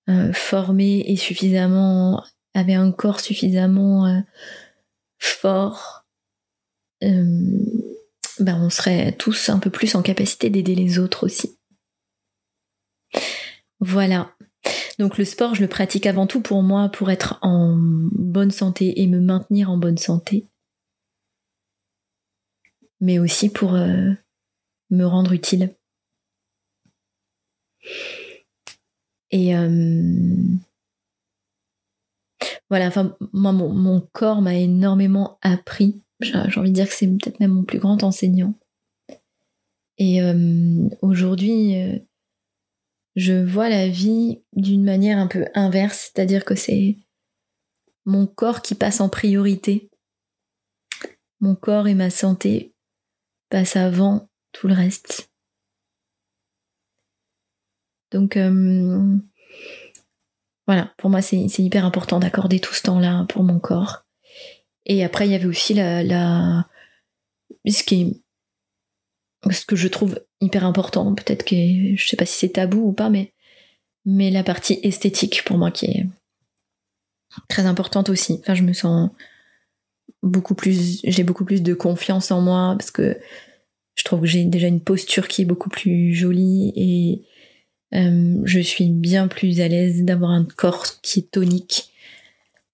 euh, 0.09 0.33
formé 0.33 1.03
et 1.07 1.17
suffisamment 1.17 2.23
avait 2.53 2.73
un 2.73 2.91
corps 2.91 3.19
suffisamment 3.19 4.23
fort, 5.19 6.05
ben 7.01 7.61
on 8.39 8.69
serait 8.69 9.11
tous 9.11 9.49
un 9.49 9.59
peu 9.59 9.69
plus 9.69 9.93
en 9.95 10.01
capacité 10.01 10.49
d'aider 10.49 10.73
les 10.73 10.97
autres 10.99 11.25
aussi. 11.25 11.54
Voilà. 13.79 14.31
Donc 14.99 15.17
le 15.17 15.25
sport, 15.25 15.55
je 15.55 15.61
le 15.61 15.67
pratique 15.67 16.05
avant 16.05 16.27
tout 16.27 16.41
pour 16.41 16.63
moi, 16.63 16.89
pour 16.89 17.11
être 17.11 17.37
en 17.41 17.75
bonne 17.77 18.51
santé 18.51 19.01
et 19.01 19.07
me 19.07 19.19
maintenir 19.19 19.69
en 19.69 19.77
bonne 19.77 19.97
santé. 19.97 20.47
Mais 23.01 23.19
aussi 23.19 23.49
pour 23.49 23.75
euh, 23.75 24.11
me 24.89 25.05
rendre 25.05 25.33
utile. 25.33 25.75
Et 29.31 29.53
voilà, 32.69 32.87
enfin, 32.87 33.15
moi, 33.33 33.51
mon, 33.51 34.01
corps 34.11 34.41
m'a 34.41 34.55
énormément 34.55 35.37
appris. 35.41 36.01
J'ai 36.19 36.35
envie 36.35 36.69
de 36.69 36.75
dire 36.75 36.87
que 36.87 36.93
c'est 36.93 37.07
peut-être 37.07 37.39
même 37.39 37.51
mon 37.51 37.63
plus 37.63 37.79
grand 37.79 38.03
enseignant. 38.03 38.53
Et 39.97 40.21
euh, 40.21 40.89
aujourd'hui, 41.01 41.81
euh, 41.81 41.99
je 43.15 43.33
vois 43.33 43.69
la 43.69 43.87
vie 43.87 44.43
d'une 44.53 44.83
manière 44.83 45.17
un 45.17 45.27
peu 45.27 45.45
inverse, 45.53 46.11
c'est-à-dire 46.13 46.45
que 46.45 46.55
c'est 46.55 46.97
mon 48.05 48.27
corps 48.27 48.61
qui 48.61 48.75
passe 48.75 49.01
en 49.01 49.09
priorité. 49.09 49.89
Mon 51.39 51.55
corps 51.55 51.87
et 51.87 51.95
ma 51.95 52.09
santé 52.09 52.73
passent 53.49 53.75
avant 53.75 54.29
tout 54.51 54.67
le 54.67 54.73
reste. 54.73 55.31
Donc, 58.11 58.37
euh, 58.37 59.17
voilà, 60.67 60.93
pour 60.97 61.09
moi, 61.09 61.21
c'est 61.21 61.45
hyper 61.59 61.85
important 61.85 62.19
d'accorder 62.19 62.59
tout 62.59 62.73
ce 62.73 62.83
temps-là 62.83 63.25
pour 63.29 63.43
mon 63.43 63.59
corps. 63.59 64.05
Et 64.85 65.03
après, 65.03 65.27
il 65.27 65.31
y 65.31 65.35
avait 65.35 65.45
aussi 65.45 65.73
la, 65.73 66.03
la... 66.03 66.67
Ce, 67.67 67.83
qui 67.83 68.23
ce 69.51 69.65
que 69.65 69.75
je 69.75 69.87
trouve 69.87 70.19
hyper 70.41 70.65
important, 70.65 71.13
peut-être 71.13 71.43
que 71.43 71.55
je 71.55 72.07
sais 72.07 72.17
pas 72.17 72.25
si 72.25 72.37
c'est 72.37 72.49
tabou 72.53 72.89
ou 72.89 72.93
pas, 72.93 73.09
mais, 73.09 73.33
mais 74.05 74.31
la 74.31 74.43
partie 74.43 74.79
esthétique 74.83 75.43
pour 75.45 75.57
moi 75.57 75.71
qui 75.71 75.85
est 75.85 76.05
très 77.49 77.65
importante 77.65 78.09
aussi. 78.09 78.37
Enfin, 78.41 78.55
je 78.55 78.63
me 78.63 78.73
sens 78.73 79.09
beaucoup 80.23 80.55
plus, 80.55 81.01
j'ai 81.03 81.23
beaucoup 81.23 81.45
plus 81.45 81.61
de 81.61 81.73
confiance 81.73 82.31
en 82.31 82.41
moi 82.41 82.75
parce 82.77 82.91
que 82.91 83.17
je 83.95 84.03
trouve 84.03 84.21
que 84.21 84.27
j'ai 84.27 84.45
déjà 84.45 84.67
une 84.67 84.81
posture 84.81 85.27
qui 85.27 85.43
est 85.43 85.45
beaucoup 85.45 85.69
plus 85.69 86.13
jolie 86.13 86.73
et 86.75 87.25
euh, 87.97 88.41
je 88.43 88.59
suis 88.59 88.89
bien 88.89 89.27
plus 89.27 89.61
à 89.61 89.67
l'aise 89.67 90.03
d'avoir 90.03 90.31
un 90.31 90.45
corps 90.45 90.85
qui 91.01 91.19
est 91.19 91.31
tonique 91.31 91.91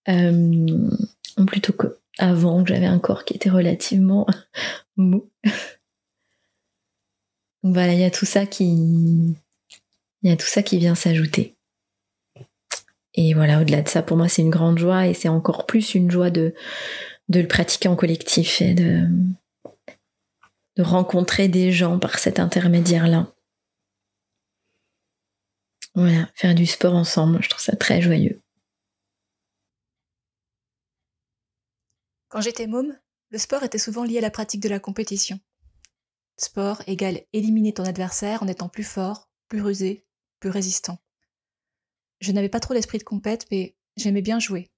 euh, 0.09 0.87
plutôt 1.45 1.73
qu'avant, 1.73 2.65
j'avais 2.65 2.85
un 2.85 2.99
corps 2.99 3.25
qui 3.25 3.35
était 3.35 3.49
relativement 3.49 4.25
mou. 4.97 5.29
Donc 7.63 7.73
voilà, 7.73 7.93
il 7.93 7.99
y 7.99 8.03
a 8.03 8.11
tout 8.11 8.25
ça 8.25 8.45
qui, 8.45 8.65
il 10.23 10.29
y 10.29 10.31
a 10.31 10.37
tout 10.37 10.47
ça 10.47 10.63
qui 10.63 10.77
vient 10.79 10.95
s'ajouter. 10.95 11.55
Et 13.13 13.33
voilà, 13.33 13.61
au-delà 13.61 13.81
de 13.81 13.89
ça, 13.89 14.01
pour 14.01 14.17
moi, 14.17 14.29
c'est 14.29 14.41
une 14.41 14.49
grande 14.49 14.79
joie 14.79 15.07
et 15.07 15.13
c'est 15.13 15.27
encore 15.29 15.65
plus 15.65 15.95
une 15.95 16.09
joie 16.09 16.29
de, 16.29 16.55
de 17.29 17.39
le 17.39 17.47
pratiquer 17.47 17.89
en 17.89 17.95
collectif 17.95 18.61
et 18.61 18.73
de, 18.73 19.07
de 20.77 20.83
rencontrer 20.83 21.47
des 21.47 21.71
gens 21.71 21.99
par 21.99 22.19
cet 22.19 22.39
intermédiaire-là. 22.39 23.33
Voilà, 25.93 26.29
faire 26.35 26.55
du 26.55 26.65
sport 26.65 26.95
ensemble, 26.95 27.43
je 27.43 27.49
trouve 27.49 27.61
ça 27.61 27.75
très 27.75 28.01
joyeux. 28.01 28.39
Quand 32.29 32.39
j'étais 32.39 32.67
môme, 32.67 32.97
le 33.29 33.37
sport 33.37 33.63
était 33.63 33.77
souvent 33.77 34.05
lié 34.05 34.19
à 34.19 34.21
la 34.21 34.31
pratique 34.31 34.61
de 34.61 34.69
la 34.69 34.79
compétition. 34.79 35.37
Sport 36.41 36.81
égale 36.87 37.21
éliminer 37.33 37.71
ton 37.71 37.83
adversaire 37.83 38.41
en 38.41 38.47
étant 38.47 38.67
plus 38.67 38.83
fort, 38.83 39.29
plus 39.47 39.61
rusé, 39.61 40.07
plus 40.39 40.49
résistant. 40.49 40.97
Je 42.19 42.31
n'avais 42.31 42.49
pas 42.49 42.59
trop 42.59 42.73
l'esprit 42.73 42.97
de 42.97 43.03
compète, 43.03 43.45
mais 43.51 43.75
j'aimais 43.95 44.23
bien 44.23 44.39
jouer. 44.39 44.71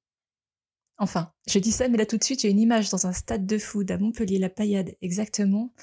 Enfin, 0.97 1.31
je 1.47 1.59
dis 1.59 1.71
ça, 1.71 1.87
mais 1.87 1.97
là 1.97 2.05
tout 2.05 2.17
de 2.17 2.23
suite, 2.23 2.41
j'ai 2.41 2.49
une 2.49 2.59
image 2.59 2.89
dans 2.89 3.07
un 3.07 3.13
stade 3.13 3.45
de 3.45 3.57
foot 3.57 3.89
à 3.91 3.97
Montpellier, 3.97 4.39
la 4.39 4.49
paillade, 4.49 4.97
exactement. 5.01 5.73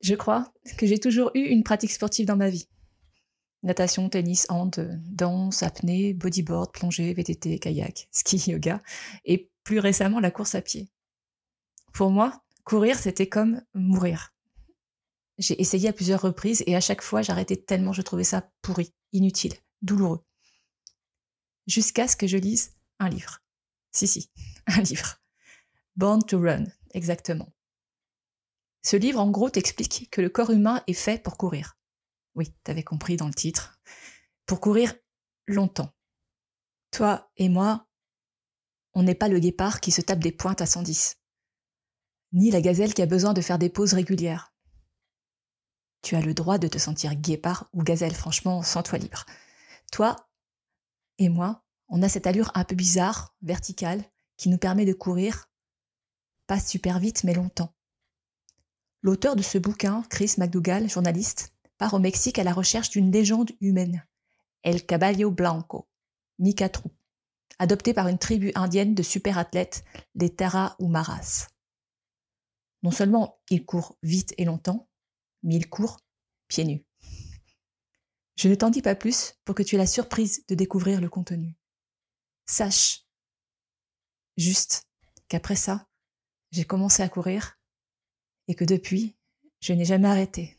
Je 0.00 0.14
crois 0.14 0.52
que 0.78 0.86
j'ai 0.86 1.00
toujours 1.00 1.32
eu 1.34 1.40
une 1.40 1.64
pratique 1.64 1.90
sportive 1.90 2.26
dans 2.26 2.36
ma 2.36 2.48
vie. 2.48 2.68
Natation, 3.64 4.08
tennis, 4.08 4.46
hand, 4.48 5.00
danse, 5.06 5.64
apnée, 5.64 6.14
bodyboard, 6.14 6.70
plongée, 6.70 7.12
VTT, 7.14 7.58
kayak, 7.58 8.06
ski, 8.12 8.52
yoga, 8.52 8.80
et 9.24 9.50
plus 9.64 9.80
récemment 9.80 10.20
la 10.20 10.30
course 10.30 10.54
à 10.54 10.62
pied. 10.62 10.88
Pour 11.92 12.10
moi, 12.10 12.44
courir, 12.62 12.96
c'était 12.96 13.28
comme 13.28 13.60
mourir. 13.74 14.35
J'ai 15.38 15.60
essayé 15.60 15.88
à 15.88 15.92
plusieurs 15.92 16.22
reprises 16.22 16.62
et 16.66 16.76
à 16.76 16.80
chaque 16.80 17.02
fois, 17.02 17.22
j'arrêtais 17.22 17.56
tellement 17.56 17.92
je 17.92 18.02
trouvais 18.02 18.24
ça 18.24 18.50
pourri, 18.62 18.94
inutile, 19.12 19.54
douloureux. 19.82 20.24
Jusqu'à 21.66 22.08
ce 22.08 22.16
que 22.16 22.26
je 22.26 22.38
lise 22.38 22.74
un 22.98 23.08
livre. 23.08 23.40
Si, 23.92 24.06
si, 24.06 24.30
un 24.66 24.80
livre. 24.80 25.20
Born 25.96 26.22
to 26.24 26.40
Run, 26.40 26.64
exactement. 26.92 27.52
Ce 28.82 28.96
livre, 28.96 29.20
en 29.20 29.30
gros, 29.30 29.50
t'explique 29.50 30.08
que 30.10 30.20
le 30.20 30.28
corps 30.28 30.50
humain 30.50 30.82
est 30.86 30.92
fait 30.92 31.22
pour 31.22 31.36
courir. 31.36 31.76
Oui, 32.34 32.54
t'avais 32.62 32.84
compris 32.84 33.16
dans 33.16 33.26
le 33.26 33.34
titre. 33.34 33.80
Pour 34.46 34.60
courir 34.60 34.94
longtemps. 35.46 35.92
Toi 36.92 37.30
et 37.36 37.48
moi, 37.48 37.88
on 38.94 39.02
n'est 39.02 39.14
pas 39.14 39.28
le 39.28 39.38
guépard 39.38 39.80
qui 39.80 39.90
se 39.90 40.00
tape 40.00 40.20
des 40.20 40.32
pointes 40.32 40.60
à 40.60 40.66
110. 40.66 41.16
Ni 42.32 42.50
la 42.50 42.60
gazelle 42.60 42.94
qui 42.94 43.02
a 43.02 43.06
besoin 43.06 43.34
de 43.34 43.40
faire 43.40 43.58
des 43.58 43.70
pauses 43.70 43.92
régulières. 43.92 44.54
Tu 46.06 46.14
as 46.14 46.20
le 46.20 46.34
droit 46.34 46.58
de 46.58 46.68
te 46.68 46.78
sentir 46.78 47.16
guépard 47.16 47.68
ou 47.72 47.82
gazelle, 47.82 48.14
franchement, 48.14 48.62
sens-toi 48.62 49.00
libre. 49.00 49.26
Toi 49.90 50.14
et 51.18 51.28
moi, 51.28 51.64
on 51.88 52.00
a 52.00 52.08
cette 52.08 52.28
allure 52.28 52.52
un 52.54 52.62
peu 52.62 52.76
bizarre, 52.76 53.34
verticale, 53.42 54.04
qui 54.36 54.48
nous 54.48 54.56
permet 54.56 54.84
de 54.84 54.92
courir, 54.92 55.50
pas 56.46 56.60
super 56.60 57.00
vite, 57.00 57.24
mais 57.24 57.34
longtemps. 57.34 57.74
L'auteur 59.02 59.34
de 59.34 59.42
ce 59.42 59.58
bouquin, 59.58 60.04
Chris 60.08 60.34
McDougall, 60.38 60.88
journaliste, 60.88 61.52
part 61.76 61.94
au 61.94 61.98
Mexique 61.98 62.38
à 62.38 62.44
la 62.44 62.52
recherche 62.52 62.90
d'une 62.90 63.10
légende 63.10 63.50
humaine, 63.60 64.06
El 64.62 64.86
Caballo 64.86 65.32
Blanco, 65.32 65.88
Mikatru, 66.38 66.88
adopté 67.58 67.94
par 67.94 68.06
une 68.06 68.18
tribu 68.18 68.52
indienne 68.54 68.94
de 68.94 69.02
super 69.02 69.38
athlètes, 69.38 69.84
les 70.14 70.32
Tarahumaras. 70.32 71.48
Non 72.84 72.92
seulement 72.92 73.40
il 73.50 73.66
court 73.66 73.98
vite 74.04 74.34
et 74.38 74.44
longtemps, 74.44 74.88
mais 75.46 75.54
il 75.54 75.70
pieds 76.48 76.64
nus. 76.64 76.84
Je 78.36 78.48
ne 78.48 78.54
t'en 78.54 78.68
dis 78.68 78.82
pas 78.82 78.94
plus 78.94 79.34
pour 79.44 79.54
que 79.54 79.62
tu 79.62 79.76
aies 79.76 79.78
la 79.78 79.86
surprise 79.86 80.44
de 80.48 80.54
découvrir 80.54 81.00
le 81.00 81.08
contenu. 81.08 81.56
Sache 82.44 83.06
juste 84.36 84.86
qu'après 85.28 85.56
ça, 85.56 85.88
j'ai 86.50 86.64
commencé 86.64 87.02
à 87.02 87.08
courir 87.08 87.58
et 88.48 88.54
que 88.54 88.64
depuis, 88.64 89.16
je 89.60 89.72
n'ai 89.72 89.84
jamais 89.84 90.08
arrêté. 90.08 90.56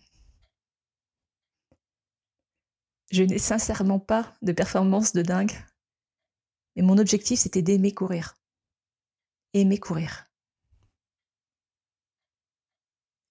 Je 3.12 3.24
n'ai 3.24 3.38
sincèrement 3.38 4.00
pas 4.00 4.36
de 4.42 4.52
performance 4.52 5.14
de 5.14 5.22
dingue, 5.22 5.56
mais 6.76 6.82
mon 6.82 6.98
objectif 6.98 7.40
c'était 7.40 7.62
d'aimer 7.62 7.94
courir. 7.94 8.36
Aimer 9.54 9.80
courir. 9.80 10.30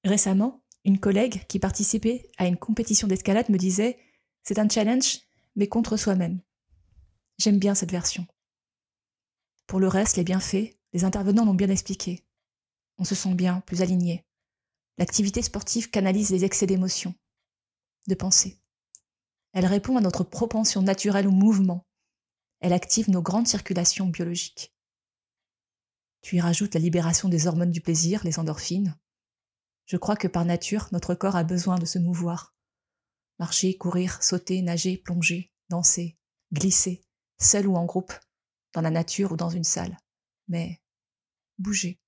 Récemment, 0.04 0.62
une 0.87 1.01
collègue 1.01 1.44
qui 1.49 1.59
participait 1.59 2.31
à 2.38 2.46
une 2.46 2.57
compétition 2.57 3.09
d'escalade 3.09 3.51
me 3.51 3.59
disait 3.59 3.99
C'est 4.44 4.61
un 4.61 4.68
challenge, 4.68 5.18
mais 5.57 5.66
contre 5.66 5.96
soi-même. 5.96 6.40
J'aime 7.38 7.59
bien 7.59 7.75
cette 7.75 7.90
version. 7.90 8.25
Pour 9.66 9.81
le 9.81 9.88
reste, 9.88 10.16
les 10.16 10.22
bienfaits, 10.22 10.77
les 10.92 11.05
intervenants 11.05 11.44
l'ont 11.44 11.55
bien 11.55 11.70
expliqué. 11.70 12.25
On 12.99 13.05
se 13.05 13.16
sent 13.16 13.35
bien, 13.35 13.61
plus 13.66 13.83
aligné. 13.83 14.25
L'activité 14.96 15.42
sportive 15.42 15.90
canalise 15.90 16.31
les 16.31 16.44
excès 16.44 16.66
d'émotion, 16.66 17.14
de 18.07 18.14
pensée. 18.14 18.61
Elle 19.53 19.66
répond 19.66 19.96
à 19.96 20.01
notre 20.01 20.22
propension 20.22 20.83
naturelle 20.83 21.27
au 21.27 21.33
mouvement. 21.33 21.85
Elle 22.61 22.72
active 22.72 23.11
nos 23.11 23.22
grandes 23.22 23.49
circulations 23.49 24.07
biologiques. 24.07 24.72
Tu 26.22 26.37
y 26.37 26.40
rajoutes 26.40 26.75
la 26.75 26.81
libération 26.81 27.29
des 27.29 27.49
hormones 27.49 27.70
du 27.72 27.81
plaisir, 27.81 28.22
les 28.22 28.38
endorphines, 28.38 28.96
je 29.87 29.96
crois 29.96 30.16
que 30.16 30.29
par 30.29 30.44
nature, 30.44 30.88
notre 30.92 31.14
corps 31.14 31.37
a 31.37 31.44
besoin 31.44 31.79
de 31.79 31.87
se 31.87 31.99
mouvoir. 31.99 32.55
Marcher, 33.38 33.77
courir, 33.77 34.22
sauter, 34.22 34.61
nager, 34.62 34.99
plonger, 34.99 35.53
danser, 35.68 36.18
glisser, 36.53 37.03
seul 37.38 37.66
ou 37.66 37.77
en 37.77 37.85
groupe, 37.85 38.12
dans 38.72 38.81
la 38.81 38.90
nature 38.90 39.33
ou 39.33 39.37
dans 39.37 39.51
une 39.51 39.64
salle. 39.64 39.96
Mais 40.49 40.81
bouger. 41.59 42.01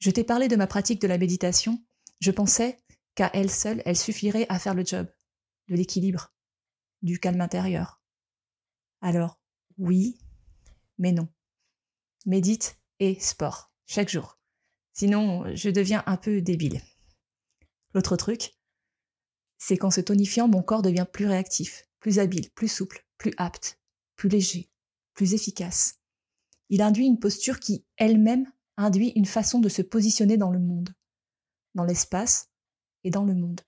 Je 0.00 0.10
t'ai 0.10 0.24
parlé 0.24 0.48
de 0.48 0.56
ma 0.56 0.66
pratique 0.66 1.00
de 1.00 1.08
la 1.08 1.18
méditation. 1.18 1.82
Je 2.20 2.30
pensais 2.30 2.78
qu'à 3.14 3.30
elle 3.32 3.50
seule, 3.50 3.82
elle 3.86 3.96
suffirait 3.96 4.46
à 4.48 4.58
faire 4.58 4.74
le 4.74 4.84
job, 4.84 5.08
de 5.68 5.76
l'équilibre, 5.76 6.34
du 7.02 7.20
calme 7.20 7.40
intérieur. 7.40 8.02
Alors, 9.00 9.38
oui, 9.78 10.18
mais 10.98 11.12
non. 11.12 11.28
Médite 12.26 12.78
et 12.98 13.18
sport, 13.20 13.72
chaque 13.86 14.08
jour. 14.08 14.38
Sinon, 14.94 15.44
je 15.54 15.70
deviens 15.70 16.04
un 16.06 16.16
peu 16.16 16.40
débile. 16.40 16.80
L'autre 17.94 18.16
truc, 18.16 18.54
c'est 19.58 19.76
qu'en 19.76 19.90
se 19.90 20.00
tonifiant, 20.00 20.46
mon 20.46 20.62
corps 20.62 20.82
devient 20.82 21.06
plus 21.12 21.26
réactif, 21.26 21.88
plus 21.98 22.20
habile, 22.20 22.48
plus 22.50 22.68
souple, 22.68 23.04
plus 23.18 23.32
apte, 23.36 23.80
plus 24.14 24.28
léger, 24.28 24.70
plus 25.12 25.34
efficace. 25.34 26.00
Il 26.70 26.80
induit 26.80 27.06
une 27.06 27.18
posture 27.18 27.58
qui, 27.58 27.84
elle-même, 27.96 28.50
induit 28.76 29.12
une 29.16 29.26
façon 29.26 29.58
de 29.58 29.68
se 29.68 29.82
positionner 29.82 30.36
dans 30.36 30.50
le 30.50 30.60
monde, 30.60 30.94
dans 31.74 31.84
l'espace 31.84 32.50
et 33.02 33.10
dans 33.10 33.24
le 33.24 33.34
monde. 33.34 33.62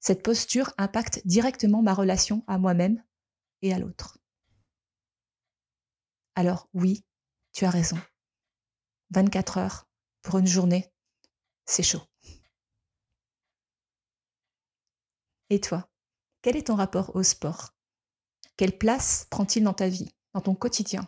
Cette 0.00 0.22
posture 0.22 0.74
impacte 0.76 1.22
directement 1.24 1.80
ma 1.80 1.94
relation 1.94 2.44
à 2.46 2.58
moi-même 2.58 3.02
et 3.62 3.72
à 3.72 3.78
l'autre. 3.78 4.18
Alors 6.34 6.68
oui, 6.74 7.04
tu 7.52 7.64
as 7.64 7.70
raison. 7.70 7.96
24 9.12 9.58
heures 9.58 9.88
pour 10.22 10.38
une 10.38 10.46
journée, 10.46 10.90
c'est 11.66 11.82
chaud. 11.82 12.02
Et 15.50 15.60
toi, 15.60 15.88
quel 16.40 16.56
est 16.56 16.68
ton 16.68 16.76
rapport 16.76 17.14
au 17.14 17.22
sport? 17.22 17.74
Quelle 18.56 18.76
place 18.76 19.26
prend-il 19.30 19.64
dans 19.64 19.74
ta 19.74 19.88
vie, 19.88 20.14
dans 20.32 20.40
ton 20.40 20.54
quotidien? 20.54 21.06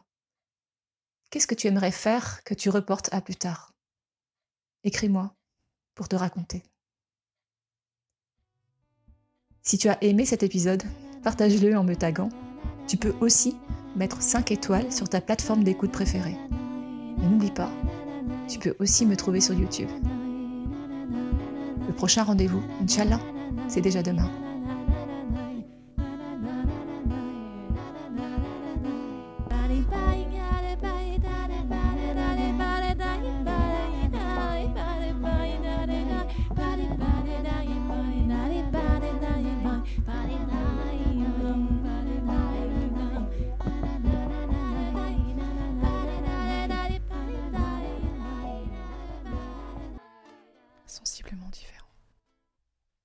Qu'est-ce 1.30 1.46
que 1.46 1.54
tu 1.54 1.66
aimerais 1.66 1.90
faire 1.90 2.44
que 2.44 2.54
tu 2.54 2.68
reportes 2.68 3.12
à 3.12 3.20
plus 3.20 3.36
tard? 3.36 3.72
Écris-moi 4.82 5.34
pour 5.94 6.08
te 6.08 6.16
raconter. 6.16 6.62
Si 9.62 9.78
tu 9.78 9.88
as 9.88 10.02
aimé 10.04 10.26
cet 10.26 10.42
épisode, 10.42 10.82
partage-le 11.22 11.76
en 11.76 11.84
me 11.84 11.96
taguant. 11.96 12.28
Tu 12.86 12.98
peux 12.98 13.14
aussi 13.20 13.56
mettre 13.96 14.20
5 14.20 14.50
étoiles 14.50 14.92
sur 14.92 15.08
ta 15.08 15.22
plateforme 15.22 15.64
d'écoute 15.64 15.92
préférée. 15.92 16.36
Et 17.22 17.26
n'oublie 17.26 17.50
pas, 17.50 17.70
tu 18.48 18.58
peux 18.58 18.74
aussi 18.78 19.06
me 19.06 19.16
trouver 19.16 19.40
sur 19.40 19.54
YouTube. 19.54 19.88
Le 21.86 21.92
prochain 21.92 22.22
rendez-vous, 22.22 22.62
Inch'Allah, 22.82 23.20
c'est 23.68 23.80
déjà 23.80 24.02
demain. 24.02 24.30